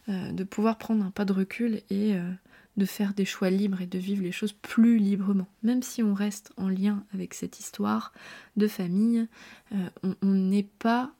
euh, 0.08 0.32
de 0.32 0.44
pouvoir 0.44 0.78
prendre 0.78 1.04
un 1.04 1.10
pas 1.10 1.24
de 1.24 1.32
recul 1.32 1.82
et 1.90 2.14
euh, 2.14 2.30
de 2.76 2.84
faire 2.84 3.14
des 3.14 3.24
choix 3.24 3.50
libres 3.50 3.80
et 3.80 3.86
de 3.86 3.98
vivre 3.98 4.22
les 4.22 4.32
choses 4.32 4.52
plus 4.52 4.98
librement. 4.98 5.46
Même 5.62 5.82
si 5.82 6.02
on 6.02 6.14
reste 6.14 6.52
en 6.56 6.68
lien 6.68 7.04
avec 7.14 7.34
cette 7.34 7.60
histoire 7.60 8.12
de 8.56 8.68
famille, 8.68 9.26
euh, 9.72 10.14
on 10.22 10.34
n'est 10.34 10.68
pas 10.78 11.12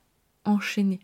enchaîné. 0.45 1.01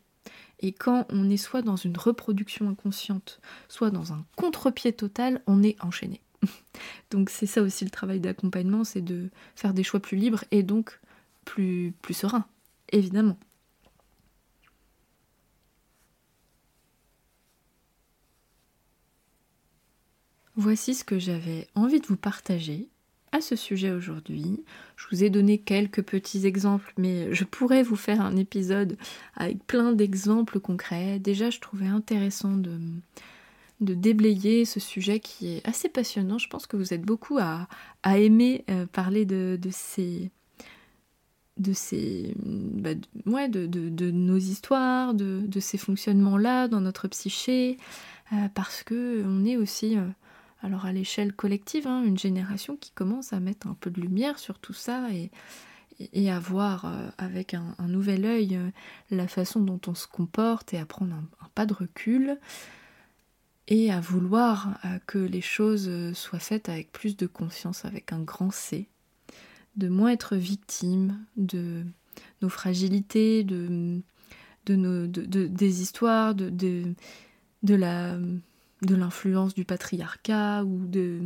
Et 0.61 0.73
quand 0.73 1.07
on 1.11 1.31
est 1.31 1.39
soit 1.39 1.63
dans 1.63 1.77
une 1.77 1.97
reproduction 1.97 2.69
inconsciente, 2.69 3.41
soit 3.69 3.91
dans 3.91 4.13
un 4.13 4.25
contre-pied 4.37 4.93
total, 4.93 5.41
on 5.47 5.63
est 5.63 5.83
enchaîné. 5.83 6.21
donc 7.11 7.31
c'est 7.31 7.47
ça 7.47 7.63
aussi 7.63 7.85
le 7.85 7.91
travail 7.91 8.21
d'accompagnement, 8.21 8.85
c'est 8.85 9.01
de 9.01 9.31
faire 9.57 9.73
des 9.73 9.83
choix 9.83 10.01
plus 10.01 10.17
libres 10.17 10.45
et 10.51 10.63
donc 10.63 11.01
plus, 11.45 11.95
plus 12.03 12.15
sereins, 12.15 12.45
évidemment. 12.93 13.39
Voici 20.63 20.93
ce 20.93 21.05
que 21.05 21.19
j'avais 21.19 21.69
envie 21.75 22.01
de 22.01 22.07
vous 22.07 22.19
partager 22.19 22.91
à 23.33 23.41
ce 23.41 23.57
sujet 23.57 23.93
aujourd'hui. 23.93 24.63
Je 24.95 25.07
vous 25.11 25.25
ai 25.25 25.31
donné 25.31 25.57
quelques 25.57 26.03
petits 26.03 26.45
exemples, 26.45 26.93
mais 26.99 27.33
je 27.35 27.45
pourrais 27.45 27.83
vous 27.83 27.97
faire 27.97 28.21
un 28.21 28.37
épisode 28.37 28.99
avec 29.37 29.67
plein 29.67 29.93
d'exemples 29.93 30.61
concrets. 30.61 31.19
Déjà, 31.19 31.49
je 31.49 31.61
trouvais 31.61 31.87
intéressant 31.87 32.59
de, 32.59 32.79
déblayer 33.81 34.67
ce 34.67 34.81
sujet 34.81 35.19
qui 35.19 35.49
est 35.49 35.67
assez 35.67 35.89
passionnant. 35.89 36.37
Je 36.37 36.51
pense 36.51 36.67
que 36.67 36.77
vous 36.77 36.93
êtes 36.93 37.07
beaucoup 37.07 37.39
à, 37.39 37.67
aimer 38.19 38.67
euh, 38.69 38.85
parler 38.85 39.25
de, 39.25 39.59
ces 39.71 40.31
de 41.57 41.73
ces 41.73 42.35
bah, 42.45 43.49
de, 43.49 43.65
de, 43.65 44.11
nos 44.11 44.37
histoires, 44.37 45.15
de, 45.15 45.59
ces 45.59 45.79
fonctionnements-là 45.79 46.69
dans 46.69 46.83
notre 46.83 47.09
psyché, 47.09 47.79
euh, 48.35 48.49
parce 48.55 48.83
que 48.83 49.25
on 49.25 49.47
est 49.47 49.57
aussi 49.57 49.97
euh, 49.97 50.03
alors 50.63 50.85
à 50.85 50.93
l'échelle 50.93 51.33
collective, 51.33 51.87
hein, 51.87 52.03
une 52.05 52.19
génération 52.19 52.77
qui 52.77 52.91
commence 52.93 53.33
à 53.33 53.41
mettre 53.41 53.67
un 53.67 53.75
peu 53.75 53.91
de 53.91 54.01
lumière 54.01 54.39
sur 54.39 54.59
tout 54.59 54.73
ça 54.73 55.09
et, 55.13 55.31
à 56.31 56.39
voir 56.39 56.87
euh, 56.87 57.09
avec 57.19 57.55
un, 57.55 57.75
nouvel 57.87 58.25
œil 58.25 58.57
euh, 58.57 58.71
la 59.11 59.29
façon 59.29 59.61
dont 59.61 59.81
on 59.87 59.95
se 59.95 60.07
comporte 60.07 60.73
et 60.73 60.79
à 60.79 60.87
prendre 60.87 61.15
un, 61.15 61.25
pas 61.55 61.67
de 61.67 61.75
recul 61.75 62.39
et 63.69 63.93
à 63.93 64.01
vouloir 64.01 64.79
euh, 64.85 64.99
que 65.07 65.19
les 65.19 65.41
choses 65.41 65.91
soient 66.15 66.39
faites 66.39 66.69
avec 66.69 66.93
plus 66.93 67.17
de 67.17 67.27
conscience, 67.27 67.85
avec 67.85 68.13
un 68.13 68.21
grand 68.21 68.51
C, 68.51 68.89
de 69.77 69.89
moins 69.89 70.11
être 70.11 70.37
victime 70.37 71.25
de 71.37 71.85
nos 72.43 72.49
fragilités, 72.49 73.45
de, 73.45 74.01
de 74.67 74.77
nos, 74.77 75.07
des 75.07 75.83
histoires, 75.83 76.35
de, 76.35 76.51
de 77.63 77.75
la 77.75 78.19
de 78.83 78.95
l'influence 78.95 79.55
du 79.55 79.65
patriarcat 79.65 80.65
ou 80.65 80.87
de, 80.87 81.21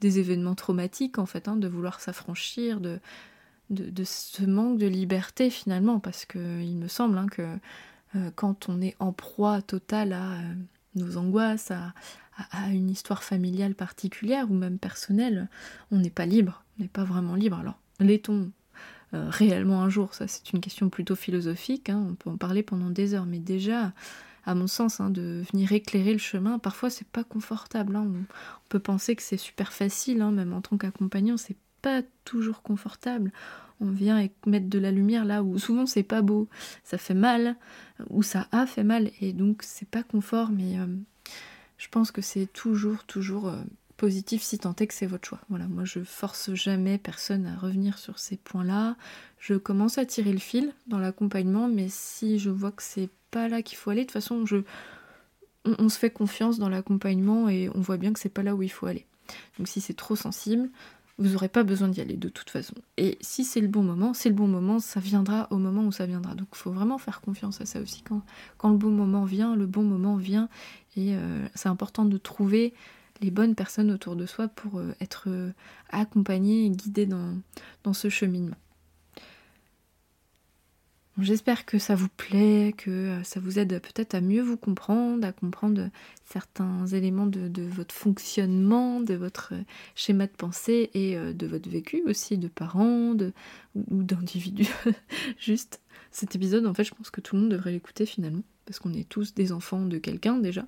des 0.00 0.18
événements 0.18 0.54
traumatiques 0.54 1.18
en 1.18 1.26
fait, 1.26 1.48
hein, 1.48 1.56
de 1.56 1.68
vouloir 1.68 2.00
s'affranchir 2.00 2.80
de, 2.80 3.00
ce 4.04 4.44
manque 4.44 4.78
de 4.78 4.86
liberté 4.86 5.50
finalement, 5.50 5.98
parce 6.00 6.24
que 6.24 6.60
il 6.60 6.76
me 6.76 6.88
semble 6.88 7.18
hein, 7.18 7.26
que 7.26 7.42
euh, 8.16 8.30
quand 8.34 8.68
on 8.68 8.80
est 8.80 8.96
en 8.98 9.12
proie 9.12 9.62
totale 9.62 10.12
à 10.12 10.32
euh, 10.34 10.54
nos 10.94 11.16
angoisses, 11.16 11.70
à, 11.70 11.94
à, 12.50 12.68
une 12.68 12.90
histoire 12.90 13.24
familiale 13.24 13.74
particulière 13.74 14.50
ou 14.50 14.54
même 14.54 14.78
personnelle, 14.78 15.48
on 15.90 15.98
n'est 15.98 16.10
pas 16.10 16.26
libre, 16.26 16.62
on 16.78 16.82
n'est 16.82 16.88
pas 16.88 17.04
vraiment 17.04 17.34
libre. 17.34 17.58
Alors, 17.58 17.78
l'est-on 18.00 18.50
euh, 19.14 19.28
réellement 19.30 19.82
un 19.82 19.88
jour? 19.88 20.14
Ça, 20.14 20.28
c'est 20.28 20.52
une 20.52 20.60
question 20.60 20.88
plutôt 20.90 21.16
philosophique, 21.16 21.88
hein, 21.88 22.06
on 22.10 22.14
peut 22.14 22.30
en 22.30 22.36
parler 22.36 22.62
pendant 22.62 22.90
des 22.90 23.14
heures, 23.14 23.26
mais 23.26 23.38
déjà, 23.38 23.92
à 24.46 24.54
mon 24.54 24.66
sens, 24.66 25.00
hein, 25.00 25.10
de 25.10 25.42
venir 25.52 25.72
éclairer 25.72 26.12
le 26.12 26.18
chemin. 26.18 26.58
Parfois, 26.58 26.90
c'est 26.90 27.06
pas 27.06 27.24
confortable. 27.24 27.96
Hein. 27.96 28.06
On, 28.06 28.24
peut 28.68 28.78
penser 28.78 29.14
que 29.14 29.22
c'est 29.22 29.36
super 29.36 29.72
facile, 29.72 30.20
hein, 30.20 30.32
même 30.32 30.52
en 30.52 30.60
tant 30.60 30.76
qu'accompagnant, 30.76 31.36
c'est 31.36 31.56
pas 31.82 32.02
toujours 32.24 32.62
confortable. 32.62 33.32
On 33.80 33.90
vient 33.90 34.26
mettre 34.46 34.68
de 34.68 34.78
la 34.78 34.90
lumière 34.90 35.24
là 35.24 35.42
où 35.42 35.58
souvent 35.58 35.84
c'est 35.86 36.02
pas 36.02 36.22
beau, 36.22 36.48
ça 36.82 36.96
fait 36.96 37.14
mal, 37.14 37.56
ou 38.08 38.22
ça 38.22 38.48
a 38.52 38.66
fait 38.66 38.84
mal, 38.84 39.10
et 39.20 39.32
donc 39.32 39.62
c'est 39.62 39.88
pas 39.88 40.02
confort, 40.02 40.50
mais 40.50 40.78
euh, 40.78 40.86
je 41.76 41.88
pense 41.88 42.10
que 42.10 42.22
c'est 42.22 42.46
toujours, 42.46 43.04
toujours 43.04 43.48
euh, 43.48 43.62
positif 43.96 44.42
si 44.42 44.58
tant 44.58 44.74
est 44.76 44.86
que 44.86 44.94
c'est 44.94 45.06
votre 45.06 45.26
choix. 45.26 45.40
Voilà, 45.48 45.66
moi 45.66 45.84
je 45.84 46.00
force 46.00 46.52
jamais 46.54 46.98
personne 46.98 47.46
à 47.46 47.56
revenir 47.56 47.98
sur 47.98 48.18
ces 48.18 48.36
points-là. 48.36 48.96
Je 49.38 49.54
commence 49.54 49.98
à 49.98 50.06
tirer 50.06 50.32
le 50.32 50.38
fil 50.38 50.72
dans 50.86 50.98
l'accompagnement, 50.98 51.68
mais 51.68 51.88
si 51.88 52.38
je 52.38 52.50
vois 52.50 52.72
que 52.72 52.82
c'est 52.82 53.10
pas 53.30 53.48
là 53.48 53.62
qu'il 53.62 53.78
faut 53.78 53.90
aller, 53.90 54.02
de 54.02 54.06
toute 54.06 54.12
façon, 54.12 54.46
je, 54.46 54.58
on, 55.64 55.88
se 55.88 55.98
fait 55.98 56.10
confiance 56.10 56.58
dans 56.58 56.68
l'accompagnement 56.68 57.48
et 57.48 57.70
on 57.74 57.80
voit 57.80 57.96
bien 57.96 58.12
que 58.12 58.20
c'est 58.20 58.28
pas 58.28 58.42
là 58.42 58.54
où 58.54 58.62
il 58.62 58.70
faut 58.70 58.86
aller. 58.86 59.06
Donc 59.58 59.68
si 59.68 59.80
c'est 59.80 59.94
trop 59.94 60.16
sensible, 60.16 60.68
vous 61.18 61.30
n'aurez 61.30 61.48
pas 61.48 61.62
besoin 61.62 61.88
d'y 61.88 62.00
aller 62.00 62.16
de 62.16 62.28
toute 62.28 62.50
façon. 62.50 62.74
Et 62.96 63.18
si 63.20 63.44
c'est 63.44 63.60
le 63.60 63.68
bon 63.68 63.82
moment, 63.82 64.14
c'est 64.14 64.28
le 64.28 64.34
bon 64.34 64.48
moment, 64.48 64.80
ça 64.80 65.00
viendra 65.00 65.46
au 65.50 65.58
moment 65.58 65.84
où 65.84 65.92
ça 65.92 66.06
viendra. 66.06 66.34
Donc 66.34 66.48
il 66.52 66.58
faut 66.58 66.72
vraiment 66.72 66.98
faire 66.98 67.20
confiance 67.20 67.60
à 67.60 67.66
ça 67.66 67.80
aussi. 67.80 68.02
Quand, 68.02 68.70
le 68.70 68.76
bon 68.76 68.90
moment 68.90 69.24
vient, 69.24 69.54
le 69.54 69.66
bon 69.66 69.82
moment 69.82 70.16
vient. 70.16 70.48
Et 70.96 71.14
euh, 71.14 71.46
c'est 71.54 71.68
important 71.68 72.04
de 72.04 72.18
trouver 72.18 72.74
les 73.20 73.30
bonnes 73.30 73.54
personnes 73.54 73.90
autour 73.90 74.16
de 74.16 74.26
soi 74.26 74.48
pour 74.48 74.78
euh, 74.78 74.94
être 75.00 75.24
euh, 75.28 75.52
accompagné 75.90 76.66
et 76.66 76.70
guidé 76.70 77.06
dans, 77.06 77.34
dans 77.82 77.92
ce 77.92 78.08
cheminement. 78.08 78.56
J'espère 81.20 81.64
que 81.64 81.78
ça 81.78 81.94
vous 81.94 82.08
plaît, 82.08 82.74
que 82.76 82.90
euh, 82.90 83.22
ça 83.22 83.38
vous 83.38 83.60
aide 83.60 83.80
peut-être 83.80 84.16
à 84.16 84.20
mieux 84.20 84.42
vous 84.42 84.56
comprendre, 84.56 85.24
à 85.24 85.30
comprendre 85.30 85.88
certains 86.24 86.86
éléments 86.88 87.26
de, 87.26 87.62
votre 87.62 87.94
fonctionnement, 87.94 89.00
de 89.00 89.14
votre 89.14 89.54
euh, 89.54 89.62
schéma 89.94 90.26
de 90.26 90.32
pensée 90.32 90.90
et 90.92 91.16
euh, 91.16 91.32
de 91.32 91.46
votre 91.46 91.70
vécu 91.70 92.02
aussi, 92.06 92.36
de 92.36 92.48
parents 92.48 93.14
ou 93.76 94.02
d'individus. 94.02 94.66
Juste 95.38 95.80
cet 96.10 96.34
épisode, 96.34 96.66
en 96.66 96.74
fait, 96.74 96.82
je 96.82 96.92
pense 96.92 97.10
que 97.10 97.20
tout 97.20 97.36
le 97.36 97.42
monde 97.42 97.50
devrait 97.52 97.70
l'écouter 97.70 98.06
finalement, 98.06 98.42
parce 98.66 98.80
qu'on 98.80 98.92
est 98.92 99.08
tous 99.08 99.34
des 99.34 99.52
enfants 99.52 99.86
de 99.86 99.98
quelqu'un 99.98 100.38
déjà, 100.38 100.66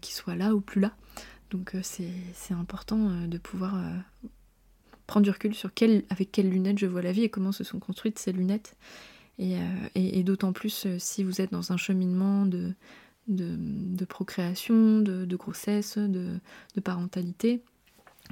qui 0.00 0.14
soit 0.14 0.36
là 0.36 0.54
ou 0.54 0.60
plus 0.60 0.80
là. 0.80 0.94
Donc 1.50 1.74
c'est 1.82 2.54
important 2.54 3.26
de 3.26 3.38
pouvoir 3.38 3.74
prendre 5.06 5.24
du 5.24 5.30
recul 5.30 5.54
sur 5.54 5.70
avec 6.10 6.30
quelles 6.30 6.50
lunettes 6.50 6.78
je 6.78 6.86
vois 6.86 7.02
la 7.02 7.12
vie 7.12 7.24
et 7.24 7.28
comment 7.30 7.52
se 7.52 7.64
sont 7.64 7.78
construites 7.78 8.18
ces 8.18 8.32
lunettes 8.32 8.76
euh, 9.40 9.88
et, 9.94 10.22
d'autant 10.22 10.52
plus 10.52 10.86
euh, 10.86 10.96
si 10.98 11.22
vous 11.22 11.40
êtes 11.40 11.52
dans 11.52 11.72
un 11.72 11.76
cheminement 11.76 12.44
de, 12.44 12.74
de, 13.28 14.04
procréation, 14.04 14.98
de, 15.00 15.36
grossesse, 15.36 15.96
de, 15.98 16.40
parentalité, 16.82 17.62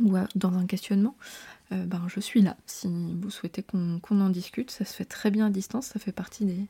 ou 0.03 0.15
dans 0.35 0.59
un 0.59 0.67
questionnement, 0.67 1.17
euh, 1.73 1.87
ben, 1.87 2.07
je 2.09 2.21
suis 2.21 2.43
là. 2.43 2.57
Si 2.67 2.89
vous 2.89 3.31
souhaitez 3.31 3.63
qu'on 3.63 4.01
en 4.21 4.31
discute, 4.31 4.71
ça 4.71 4.85
se 4.85 4.95
fait 4.95 5.05
très 5.05 5.31
bien 5.31 5.47
à 5.47 5.51
distance, 5.51 5.87
ça 5.87 6.01
fait 6.01 6.13
partie 6.13 6.45
des, 6.45 6.67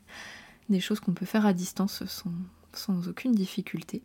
des 0.69 0.79
choses 0.79 0.99
qu'on 0.99 1.13
peut 1.13 1.25
faire 1.25 1.45
à 1.45 1.53
distance 1.53 2.05
sans, 2.05 2.31
sans 2.73 3.07
aucune 3.07 3.33
difficulté. 3.33 4.01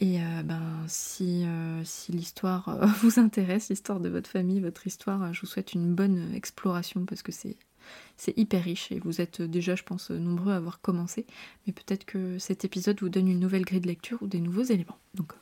Et 0.00 0.18
ben, 0.44 0.84
si, 0.88 1.46
si 1.84 2.12
l'histoire 2.12 2.84
vous 3.02 3.20
intéresse, 3.20 3.68
l'histoire 3.68 4.00
de 4.00 4.08
votre 4.08 4.28
famille, 4.28 4.60
votre 4.60 4.86
histoire, 4.86 5.32
je 5.32 5.40
vous 5.40 5.46
souhaite 5.46 5.72
une 5.72 5.94
bonne 5.94 6.34
exploration 6.34 7.04
parce 7.04 7.22
que 7.22 7.30
c'est 7.32 7.56
hyper 8.36 8.64
riche 8.64 8.90
et 8.90 8.98
vous 8.98 9.20
êtes 9.20 9.40
déjà, 9.40 9.76
je 9.76 9.84
pense, 9.84 10.10
nombreux 10.10 10.52
à 10.52 10.56
avoir 10.56 10.80
commencé. 10.80 11.26
Mais 11.66 11.72
peut-être 11.72 12.04
que 12.04 12.38
cet 12.38 12.64
épisode 12.64 13.00
vous 13.00 13.08
donne 13.08 13.28
une 13.28 13.40
nouvelle 13.40 13.64
grille 13.64 13.80
de 13.80 13.86
lecture 13.86 14.22
ou 14.22 14.26
des 14.26 14.40
nouveaux 14.40 14.62
éléments. 14.62 14.98
Donc, 15.14 15.32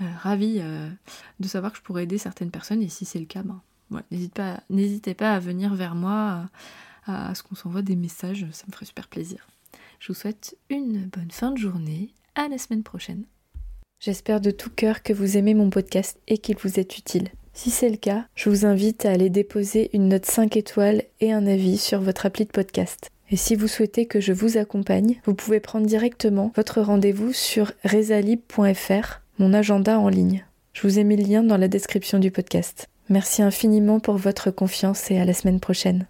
euh, 0.00 0.04
ravi 0.20 0.56
euh, 0.58 0.88
de 1.40 1.48
savoir 1.48 1.72
que 1.72 1.78
je 1.78 1.82
pourrais 1.82 2.04
aider 2.04 2.18
certaines 2.18 2.50
personnes 2.50 2.82
et 2.82 2.88
si 2.88 3.04
c'est 3.04 3.18
le 3.18 3.26
cas, 3.26 3.42
ben, 3.42 4.02
n'hésitez 4.70 5.14
pas, 5.14 5.34
à 5.34 5.38
venir 5.38 5.74
vers 5.74 5.94
moi, 5.94 6.48
à 7.06 7.34
ce 7.34 7.42
qu'on 7.42 7.54
s'envoie 7.54 7.82
des 7.82 7.96
messages, 7.96 8.46
ça 8.52 8.64
me 8.66 8.72
ferait 8.72 8.86
super 8.86 9.08
plaisir. 9.08 9.46
Je 9.98 10.08
vous 10.08 10.18
souhaite 10.18 10.56
une 10.70 11.06
bonne 11.06 11.30
fin 11.30 11.50
de 11.50 11.58
journée. 11.58 12.12
À 12.34 12.48
la 12.48 12.56
semaine 12.56 12.82
prochaine. 12.82 13.24
J'espère 14.04 14.40
de 14.40 14.50
tout 14.50 14.68
cœur 14.68 15.04
que 15.04 15.12
vous 15.12 15.36
aimez 15.36 15.54
mon 15.54 15.70
podcast 15.70 16.18
et 16.26 16.38
qu'il 16.38 16.56
vous 16.56 16.80
est 16.80 16.98
utile. 16.98 17.28
Si 17.54 17.70
c'est 17.70 17.88
le 17.88 17.96
cas, 17.96 18.24
je 18.34 18.50
vous 18.50 18.66
invite 18.66 19.06
à 19.06 19.12
aller 19.12 19.30
déposer 19.30 19.90
une 19.92 20.08
note 20.08 20.26
5 20.26 20.56
étoiles 20.56 21.04
et 21.20 21.32
un 21.32 21.46
avis 21.46 21.78
sur 21.78 22.00
votre 22.00 22.26
appli 22.26 22.44
de 22.44 22.50
podcast. 22.50 23.12
Et 23.30 23.36
si 23.36 23.54
vous 23.54 23.68
souhaitez 23.68 24.06
que 24.06 24.20
je 24.20 24.32
vous 24.32 24.56
accompagne, 24.58 25.20
vous 25.24 25.34
pouvez 25.34 25.60
prendre 25.60 25.86
directement 25.86 26.50
votre 26.56 26.80
rendez-vous 26.80 27.32
sur 27.32 27.70
resalib.fr, 27.84 29.20
mon 29.38 29.54
agenda 29.54 30.00
en 30.00 30.08
ligne. 30.08 30.44
Je 30.72 30.82
vous 30.82 30.98
ai 30.98 31.04
mis 31.04 31.16
le 31.16 31.22
lien 31.22 31.44
dans 31.44 31.56
la 31.56 31.68
description 31.68 32.18
du 32.18 32.32
podcast. 32.32 32.88
Merci 33.08 33.40
infiniment 33.40 34.00
pour 34.00 34.16
votre 34.16 34.50
confiance 34.50 35.12
et 35.12 35.20
à 35.20 35.24
la 35.24 35.32
semaine 35.32 35.60
prochaine. 35.60 36.00